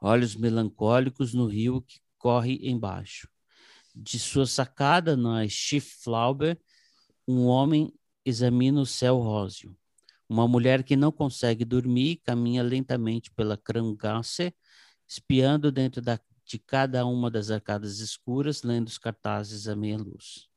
[0.00, 3.28] Olhos melancólicos no rio que corre embaixo.
[3.94, 6.58] De sua sacada na Schifflauber,
[7.26, 7.92] um homem
[8.24, 9.76] examina o céu róseo.
[10.28, 14.54] Uma mulher que não consegue dormir caminha lentamente pela Krangasse,
[15.08, 20.48] espiando dentro da, de cada uma das arcadas escuras, lendo os cartazes à meia luz.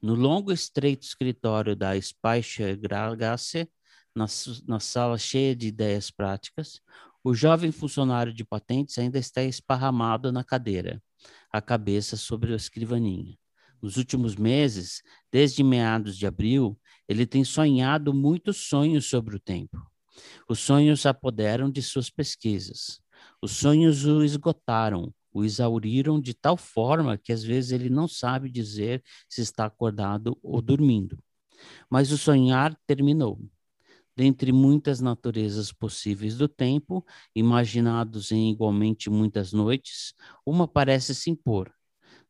[0.00, 3.70] No longo e estreito escritório da Speichergasse,
[4.14, 4.26] na,
[4.66, 6.80] na sala cheia de ideias práticas,
[7.24, 11.02] o jovem funcionário de patentes ainda está esparramado na cadeira,
[11.52, 13.36] a cabeça sobre a escrivaninha.
[13.80, 19.76] Nos últimos meses, desde meados de abril, ele tem sonhado muitos sonhos sobre o tempo.
[20.48, 23.00] Os sonhos apoderam de suas pesquisas.
[23.40, 28.50] Os sonhos o esgotaram, o exauriram de tal forma que às vezes ele não sabe
[28.50, 31.18] dizer se está acordado ou dormindo.
[31.88, 33.40] Mas o sonhar terminou.
[34.22, 37.04] Dentre muitas naturezas possíveis do tempo,
[37.34, 40.14] imaginados em igualmente muitas noites,
[40.46, 41.74] uma parece se impor.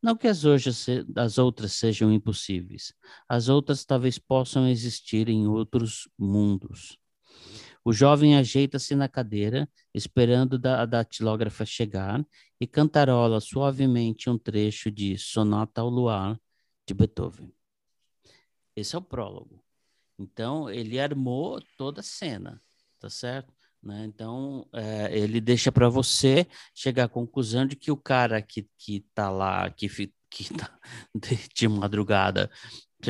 [0.00, 2.94] Não que as, outras, as outras sejam impossíveis,
[3.28, 6.96] as outras talvez possam existir em outros mundos.
[7.84, 12.26] O jovem ajeita-se na cadeira, esperando a datilógrafa chegar,
[12.58, 16.40] e cantarola suavemente um trecho de Sonata ao Luar,
[16.86, 17.52] de Beethoven.
[18.74, 19.62] Esse é o prólogo.
[20.22, 22.62] Então, ele armou toda a cena,
[23.00, 23.52] tá certo?
[23.82, 24.04] Né?
[24.06, 29.04] Então, é, ele deixa para você chegar à conclusão de que o cara que, que
[29.12, 29.88] tá lá, que,
[30.30, 30.78] que tá
[31.54, 32.50] de, madrugada,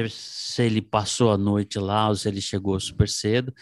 [0.08, 3.54] se ele passou a noite lá ou se ele chegou super cedo,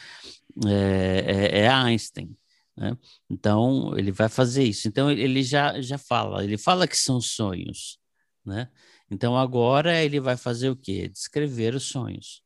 [0.67, 2.37] é, é, é Einstein.
[2.77, 2.97] Né?
[3.29, 4.87] Então, ele vai fazer isso.
[4.87, 7.99] Então, ele já, já fala, ele fala que são sonhos,
[8.47, 8.71] né?
[9.11, 11.09] Então, agora ele vai fazer o quê?
[11.09, 12.45] Descrever os sonhos.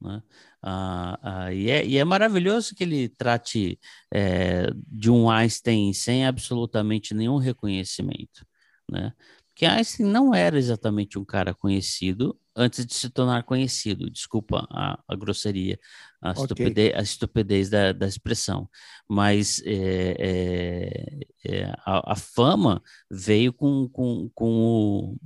[0.00, 0.22] Né?
[0.62, 3.78] Ah, ah, e, é, e, é, maravilhoso que ele trate
[4.12, 8.46] é, de um Einstein sem absolutamente nenhum reconhecimento,
[8.90, 9.12] né?
[9.48, 14.10] Porque Einstein não era exatamente um cara conhecido antes de se tornar conhecido.
[14.10, 15.78] Desculpa a, a grosseria,
[16.20, 16.42] a okay.
[16.42, 18.68] estupidez, a estupidez da, da expressão.
[19.08, 25.16] Mas é, é, é, a, a, fama veio com, com, com, o,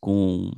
[0.00, 0.50] com,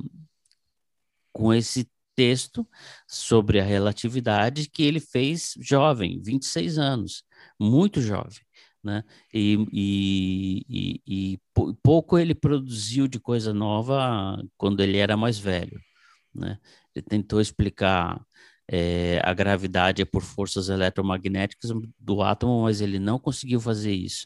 [1.33, 2.67] com esse texto
[3.07, 7.23] sobre a relatividade que ele fez jovem, 26 anos,
[7.59, 8.39] muito jovem.
[8.83, 9.03] Né?
[9.33, 11.39] E, e, e, e
[11.83, 15.79] pouco ele produziu de coisa nova quando ele era mais velho.
[16.33, 16.57] Né?
[16.95, 18.19] Ele tentou explicar
[18.67, 24.25] é, a gravidade por forças eletromagnéticas do átomo, mas ele não conseguiu fazer isso.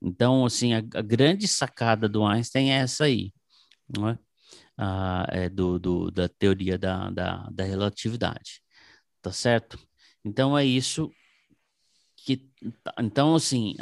[0.00, 3.32] Então, assim, a, a grande sacada do Einstein é essa aí,
[3.88, 4.18] não é?
[5.30, 8.62] É, do, do, da teoria da, da, da relatividade,
[9.20, 9.78] tá certo?
[10.24, 11.10] Então é isso
[12.16, 12.48] que
[13.00, 13.74] então assim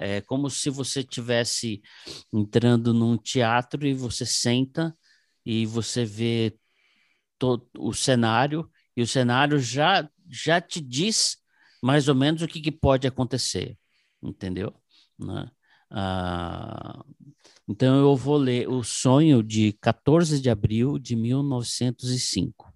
[0.00, 1.80] é como se você tivesse
[2.32, 4.96] entrando num teatro e você senta
[5.44, 6.58] e você vê
[7.38, 11.38] todo o cenário e o cenário já já te diz
[11.82, 13.78] mais ou menos o que, que pode acontecer
[14.22, 14.74] entendeu
[15.18, 15.50] né?
[15.90, 17.04] Uh,
[17.68, 22.72] então eu vou ler O Sonho de 14 de abril de 1905.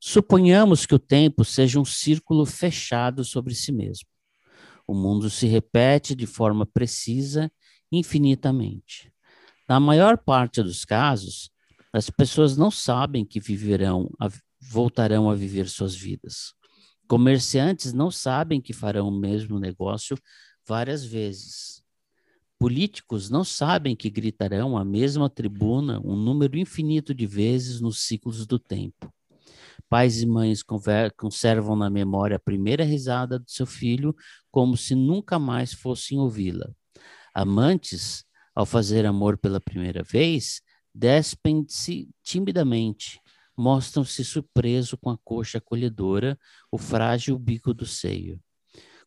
[0.00, 4.08] Suponhamos que o tempo seja um círculo fechado sobre si mesmo.
[4.86, 7.50] O mundo se repete de forma precisa
[7.90, 9.12] infinitamente.
[9.68, 11.50] Na maior parte dos casos,
[11.92, 14.08] as pessoas não sabem que viverão,
[14.70, 16.54] voltarão a viver suas vidas.
[17.08, 20.16] Comerciantes não sabem que farão o mesmo negócio
[20.66, 21.82] várias vezes.
[22.58, 28.46] Políticos não sabem que gritarão a mesma tribuna um número infinito de vezes nos ciclos
[28.46, 29.12] do tempo.
[29.88, 30.62] Pais e mães
[31.16, 34.14] conservam na memória a primeira risada do seu filho
[34.50, 36.68] como se nunca mais fossem ouvi-la.
[37.34, 40.62] Amantes, ao fazer amor pela primeira vez,
[40.94, 43.20] despem-se timidamente,
[43.54, 46.38] mostram-se surpresos com a coxa acolhedora,
[46.72, 48.40] o frágil bico do seio.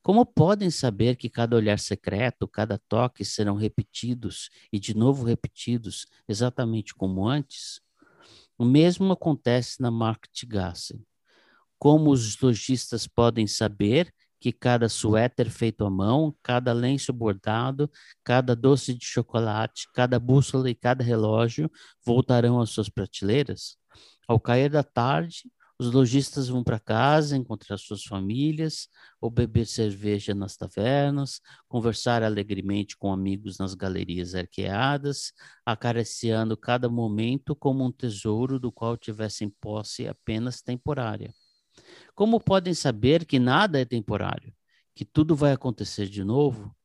[0.01, 6.07] Como podem saber que cada olhar secreto, cada toque serão repetidos e de novo repetidos,
[6.27, 7.81] exatamente como antes?
[8.57, 11.01] O mesmo acontece na Marktgasse.
[11.77, 17.89] Como os lojistas podem saber que cada suéter feito à mão, cada lenço bordado,
[18.23, 21.69] cada doce de chocolate, cada bússola e cada relógio
[22.05, 23.77] voltarão às suas prateleiras?
[24.27, 25.43] Ao cair da tarde,
[25.79, 28.89] os lojistas vão para casa encontrar suas famílias,
[29.21, 35.31] ou beber cerveja nas tavernas, conversar alegremente com amigos nas galerias arqueadas,
[35.65, 41.33] acariciando cada momento como um tesouro do qual tivessem posse apenas temporária.
[42.13, 44.53] Como podem saber que nada é temporário,
[44.93, 46.75] que tudo vai acontecer de novo?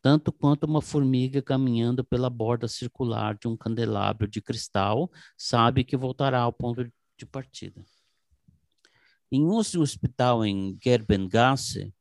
[0.00, 5.98] Tanto quanto uma formiga caminhando pela borda circular de um candelabro de cristal sabe que
[5.98, 7.84] voltará ao ponto de partida.
[9.30, 11.92] Em um hospital em Gerbengasse,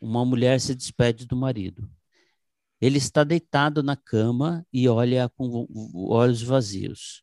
[0.00, 1.88] uma mulher se despede do marido.
[2.80, 7.22] Ele está deitado na cama e olha com olhos vazios.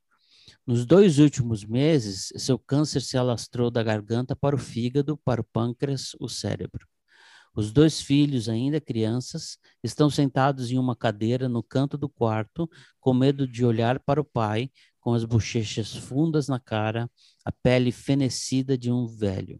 [0.65, 5.43] Nos dois últimos meses, seu câncer se alastrou da garganta para o fígado, para o
[5.43, 6.87] pâncreas, o cérebro.
[7.55, 12.69] Os dois filhos, ainda crianças, estão sentados em uma cadeira no canto do quarto,
[12.99, 17.09] com medo de olhar para o pai, com as bochechas fundas na cara,
[17.49, 19.59] a pele fenecida de um velho.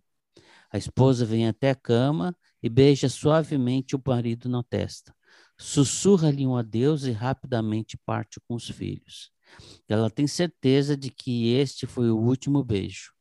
[0.71, 5.11] A esposa vem até a cama e beija suavemente o marido na testa.
[5.57, 9.31] Sussurra-lhe um adeus e rapidamente parte com os filhos.
[9.87, 13.11] Ela tem certeza de que este foi o último beijo.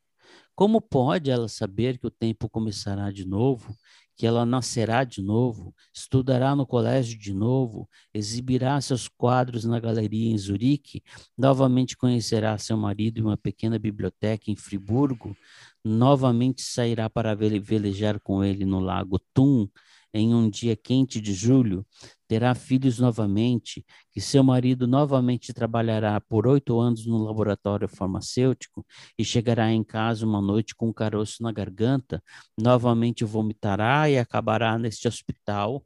[0.54, 3.74] Como pode ela saber que o tempo começará de novo,
[4.18, 10.32] que ela nascerá de novo, estudará no colégio de novo, exibirá seus quadros na galeria
[10.32, 11.04] em Zurique,
[11.36, 15.36] novamente conhecerá seu marido em uma pequena biblioteca em Friburgo,
[15.84, 19.68] novamente sairá para velejar com ele no lago Thun,
[20.12, 21.86] em um dia quente de julho,
[22.26, 28.86] terá filhos novamente, que seu marido novamente trabalhará por oito anos no laboratório farmacêutico
[29.18, 32.22] e chegará em casa uma noite com um caroço na garganta,
[32.59, 35.84] novamente vomitará e acabará neste hospital.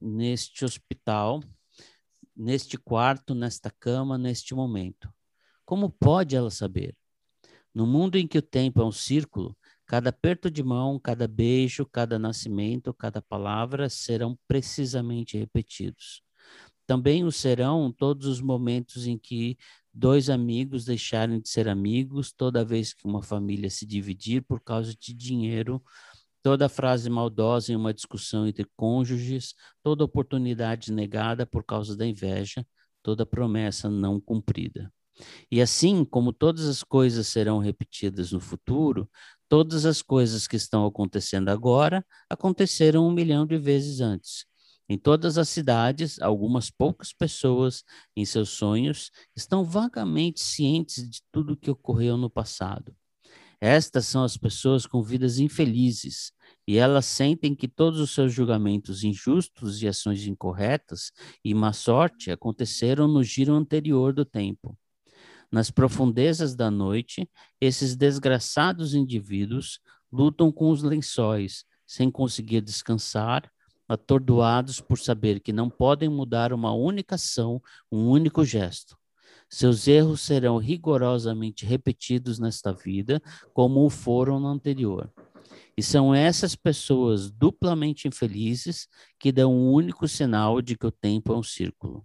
[0.00, 1.42] Neste hospital,
[2.36, 5.12] neste quarto, nesta cama, neste momento.
[5.64, 6.96] Como pode ela saber?
[7.74, 9.56] No mundo em que o tempo é um círculo,
[9.88, 16.22] Cada aperto de mão, cada beijo, cada nascimento, cada palavra serão precisamente repetidos.
[16.86, 19.56] Também o serão todos os momentos em que
[19.92, 24.94] dois amigos deixarem de ser amigos, toda vez que uma família se dividir por causa
[24.94, 25.82] de dinheiro,
[26.42, 32.62] toda frase maldosa em uma discussão entre cônjuges, toda oportunidade negada por causa da inveja,
[33.02, 34.92] toda promessa não cumprida.
[35.50, 39.10] E assim como todas as coisas serão repetidas no futuro,
[39.48, 44.44] Todas as coisas que estão acontecendo agora aconteceram um milhão de vezes antes.
[44.88, 47.82] Em todas as cidades, algumas poucas pessoas,
[48.16, 52.94] em seus sonhos, estão vagamente cientes de tudo o que ocorreu no passado.
[53.60, 56.32] Estas são as pessoas com vidas infelizes,
[56.66, 61.10] e elas sentem que todos os seus julgamentos injustos e ações incorretas
[61.44, 64.78] e má sorte aconteceram no giro anterior do tempo.
[65.50, 67.28] Nas profundezas da noite,
[67.60, 69.80] esses desgraçados indivíduos
[70.12, 73.50] lutam com os lençóis, sem conseguir descansar,
[73.88, 78.96] atordoados por saber que não podem mudar uma única ação, um único gesto.
[79.48, 83.22] Seus erros serão rigorosamente repetidos nesta vida,
[83.54, 85.10] como o foram na anterior.
[85.74, 88.86] E são essas pessoas duplamente infelizes
[89.18, 92.04] que dão um único sinal de que o tempo é um círculo,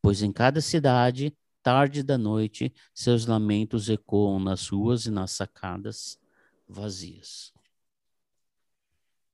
[0.00, 1.34] pois em cada cidade
[1.64, 6.20] tarde da noite, seus lamentos ecoam nas ruas e nas sacadas
[6.68, 7.54] vazias.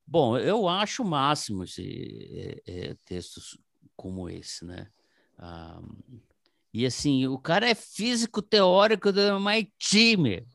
[0.06, 3.58] Bom, eu acho o máximo esse, é, é, textos
[3.96, 4.86] como esse, né?
[5.36, 5.82] Ah,
[6.72, 10.46] e assim, o cara é físico teórico do MIT, meu.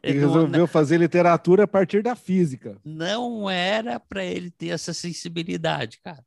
[0.00, 2.80] Ele resolveu fazer literatura a partir da física.
[2.84, 6.24] Não era para ele ter essa sensibilidade, cara.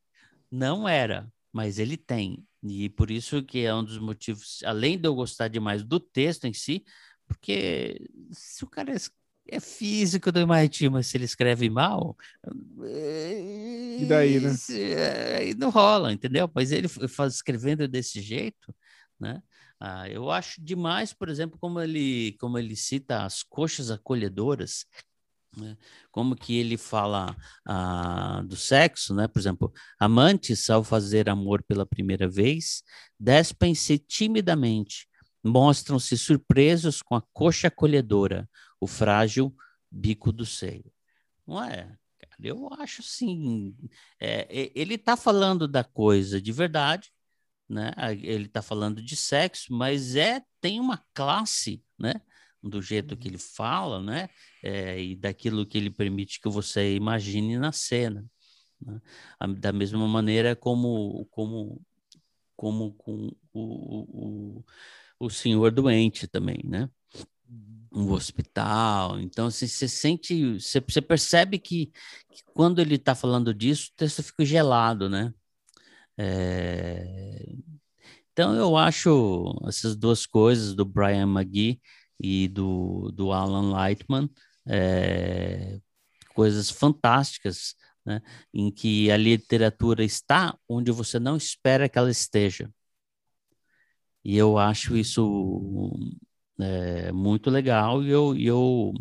[0.51, 2.45] Não era, mas ele tem.
[2.67, 6.45] E por isso que é um dos motivos, além de eu gostar demais do texto
[6.45, 6.83] em si,
[7.27, 8.93] porque se o cara
[9.47, 12.17] é, físico do MIT, mas se ele escreve mal,
[13.97, 14.53] e daí, né?
[14.71, 16.49] É, aí não rola, entendeu?
[16.53, 18.75] Mas ele faz escrevendo desse jeito,
[19.19, 19.41] né?
[19.79, 24.85] Ah, eu acho demais, por exemplo, como ele, como ele cita as coxas acolhedoras?
[26.11, 27.35] Como que ele fala
[27.65, 29.27] ah, do sexo, né?
[29.27, 32.83] Por exemplo, amantes, ao fazer amor pela primeira vez,
[33.19, 35.07] despem-se timidamente,
[35.43, 38.49] mostram-se surpresos com a coxa acolhedora,
[38.79, 39.55] o frágil
[39.89, 40.91] bico do seio.
[41.47, 41.95] Não é?
[42.39, 43.75] Eu acho assim,
[44.19, 47.11] é, ele está falando da coisa de verdade,
[47.67, 47.91] né?
[48.21, 52.13] Ele está falando de sexo, mas é tem uma classe, né?
[52.69, 54.29] Do jeito que ele fala, né?
[54.63, 58.25] É, e daquilo que ele permite que você imagine na cena.
[58.81, 58.99] Né?
[59.59, 61.81] Da mesma maneira como, como,
[62.55, 64.65] como com o, o,
[65.19, 66.89] o senhor doente também, né?
[67.91, 69.19] Um hospital.
[69.19, 71.87] Então, assim, você sente, você, você percebe que,
[72.31, 75.33] que, quando ele está falando disso, o texto fica gelado, né?
[76.17, 77.55] É...
[78.31, 81.79] Então, eu acho essas duas coisas do Brian McGee
[82.19, 84.29] e do, do Alan Lightman,
[84.67, 85.79] é,
[86.33, 88.21] coisas fantásticas, né,
[88.53, 92.69] em que a literatura está onde você não espera que ela esteja.
[94.23, 95.91] E eu acho isso
[96.59, 98.93] é, muito legal e eu, eu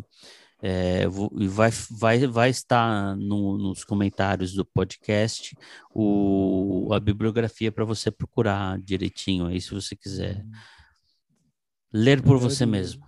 [0.61, 5.55] é, vai, vai, vai estar no, nos comentários do podcast
[5.93, 10.51] o, a bibliografia para você procurar direitinho aí, se você quiser uhum.
[11.95, 13.05] Ler por você mesmo.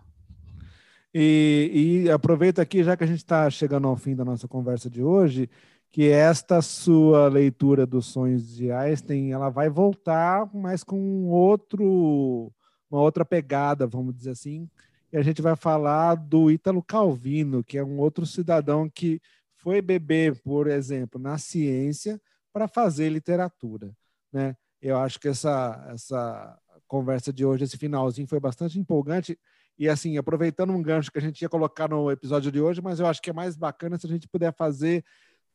[1.13, 4.89] E, e aproveita aqui, já que a gente está chegando ao fim da nossa conversa
[4.89, 5.49] de hoje,
[5.89, 12.49] que esta sua leitura dos sonhos de Einstein, ela vai voltar, mas com outro,
[12.89, 14.69] uma outra pegada, vamos dizer assim.
[15.11, 19.19] E a gente vai falar do Ítalo Calvino, que é um outro cidadão que
[19.57, 22.21] foi beber, por exemplo, na ciência
[22.53, 23.91] para fazer literatura,
[24.31, 24.55] né?
[24.81, 26.57] Eu acho que essa, essa
[26.87, 27.63] conversa de hoje.
[27.63, 29.37] Esse finalzinho foi bastante empolgante.
[29.77, 32.99] E assim, aproveitando um gancho que a gente ia colocar no episódio de hoje, mas
[32.99, 35.05] eu acho que é mais bacana se a gente puder fazer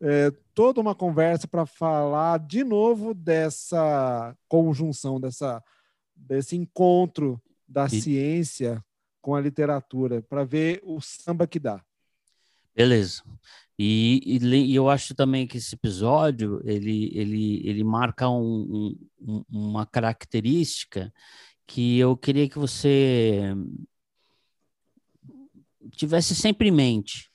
[0.01, 5.63] é, toda uma conversa para falar de novo dessa conjunção, dessa,
[6.15, 8.01] desse encontro da e...
[8.01, 8.85] ciência
[9.21, 11.81] com a literatura, para ver o samba que dá.
[12.75, 13.23] Beleza.
[13.79, 19.45] E, e, e, eu acho também que esse episódio ele, ele, ele marca um, um,
[19.51, 21.13] uma característica
[21.67, 23.55] que eu queria que você
[25.93, 27.31] tivesse sempre em mente,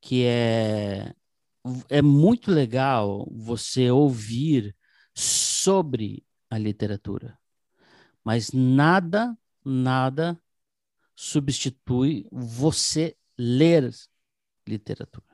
[0.00, 1.14] que é
[1.88, 4.74] é muito legal você ouvir
[5.14, 7.38] sobre a literatura,
[8.24, 10.40] mas nada, nada
[11.14, 13.90] substitui você ler
[14.70, 15.26] literatura.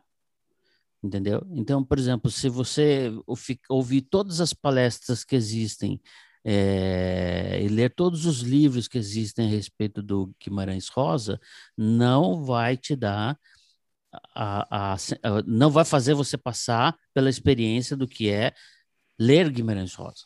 [1.02, 1.46] Entendeu?
[1.50, 3.12] Então, por exemplo, se você
[3.68, 6.00] ouvir todas as palestras que existem
[6.44, 11.40] é, e ler todos os livros que existem a respeito do Guimarães Rosa,
[11.76, 13.38] não vai te dar
[14.34, 18.54] a, a, a, não vai fazer você passar pela experiência do que é
[19.18, 20.24] ler Guimarães Rosa.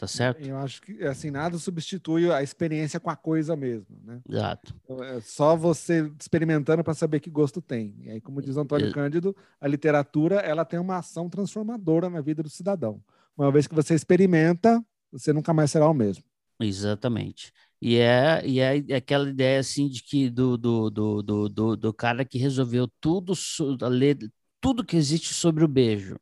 [0.00, 0.40] Tá certo?
[0.40, 4.18] Eu acho que assim nada substitui a experiência com a coisa mesmo, né?
[4.26, 4.74] Exato.
[4.82, 7.94] Então, é só você experimentando para saber que gosto tem.
[8.00, 8.92] E aí, como diz Antônio é...
[8.92, 13.04] Cândido, a literatura ela tem uma ação transformadora na vida do cidadão.
[13.36, 14.82] Uma vez que você experimenta,
[15.12, 16.24] você nunca mais será o mesmo.
[16.58, 17.52] Exatamente.
[17.78, 21.76] E é, e é, é aquela ideia assim de que do, do, do, do, do,
[21.76, 23.34] do cara que resolveu tudo,
[23.82, 24.16] ler
[24.62, 26.18] tudo que existe sobre o beijo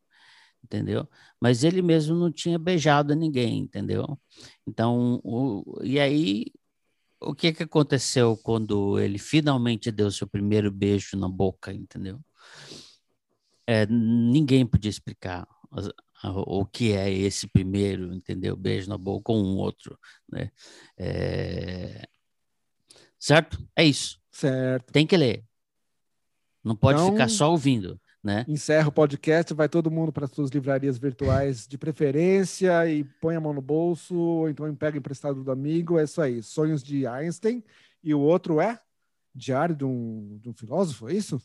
[0.69, 1.09] entendeu?
[1.41, 4.19] Mas ele mesmo não tinha beijado ninguém, entendeu?
[4.67, 6.47] Então, o, e aí,
[7.21, 12.21] o que que aconteceu quando ele finalmente deu seu primeiro beijo na boca, entendeu?
[13.67, 15.47] É, ninguém podia explicar
[16.25, 18.57] o que é esse primeiro, entendeu?
[18.57, 19.99] Beijo na boca com um outro,
[20.31, 20.51] né?
[20.97, 22.09] É...
[23.19, 23.59] Certo?
[23.75, 24.21] É isso.
[24.31, 24.93] Certo.
[24.93, 25.45] Tem que ler.
[26.63, 27.13] Não pode então...
[27.13, 28.01] ficar só ouvindo.
[28.23, 28.45] Né?
[28.49, 33.37] Encerra o podcast, vai todo mundo para as suas livrarias virtuais de preferência e põe
[33.37, 35.99] a mão no bolso, ou então pega emprestado do amigo.
[35.99, 36.43] É isso aí.
[36.43, 37.63] Sonhos de Einstein.
[38.03, 38.81] E o outro é
[39.35, 41.41] Diário de um, de um Filósofo, é isso?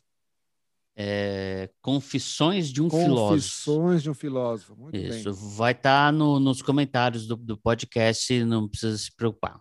[0.96, 3.36] É, Confissões de um Confissões Filósofo.
[3.36, 5.56] Confissões de um Filósofo, muito Isso, bem.
[5.56, 9.60] vai estar tá no, nos comentários do, do podcast, não precisa se preocupar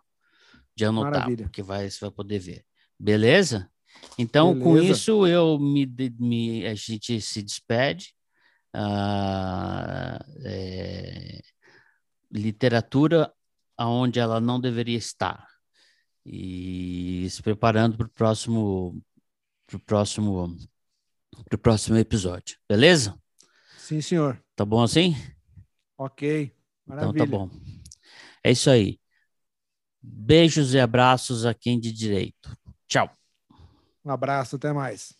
[0.75, 1.45] de anotar, Maravilha.
[1.45, 2.65] porque vai, você vai poder ver.
[2.99, 3.71] Beleza?
[4.19, 4.65] Então, Beleza.
[4.65, 5.87] com isso, eu me,
[6.19, 8.15] me, a gente se despede.
[8.75, 11.41] Ah, é,
[12.31, 13.33] literatura
[13.77, 15.47] aonde ela não deveria estar
[16.25, 19.03] e se preparando para o próximo
[19.67, 20.57] pro próximo
[21.49, 23.19] pro próximo episódio, beleza?
[23.77, 24.43] Sim, senhor.
[24.55, 25.15] Tá bom assim?
[25.99, 26.55] Ok.
[26.87, 27.11] Maravilha.
[27.11, 27.51] Então tá bom.
[28.45, 29.01] É isso aí.
[30.01, 32.57] Beijos e abraços a quem de direito.
[32.89, 33.11] Tchau.
[34.05, 35.15] Um abraço, até mais.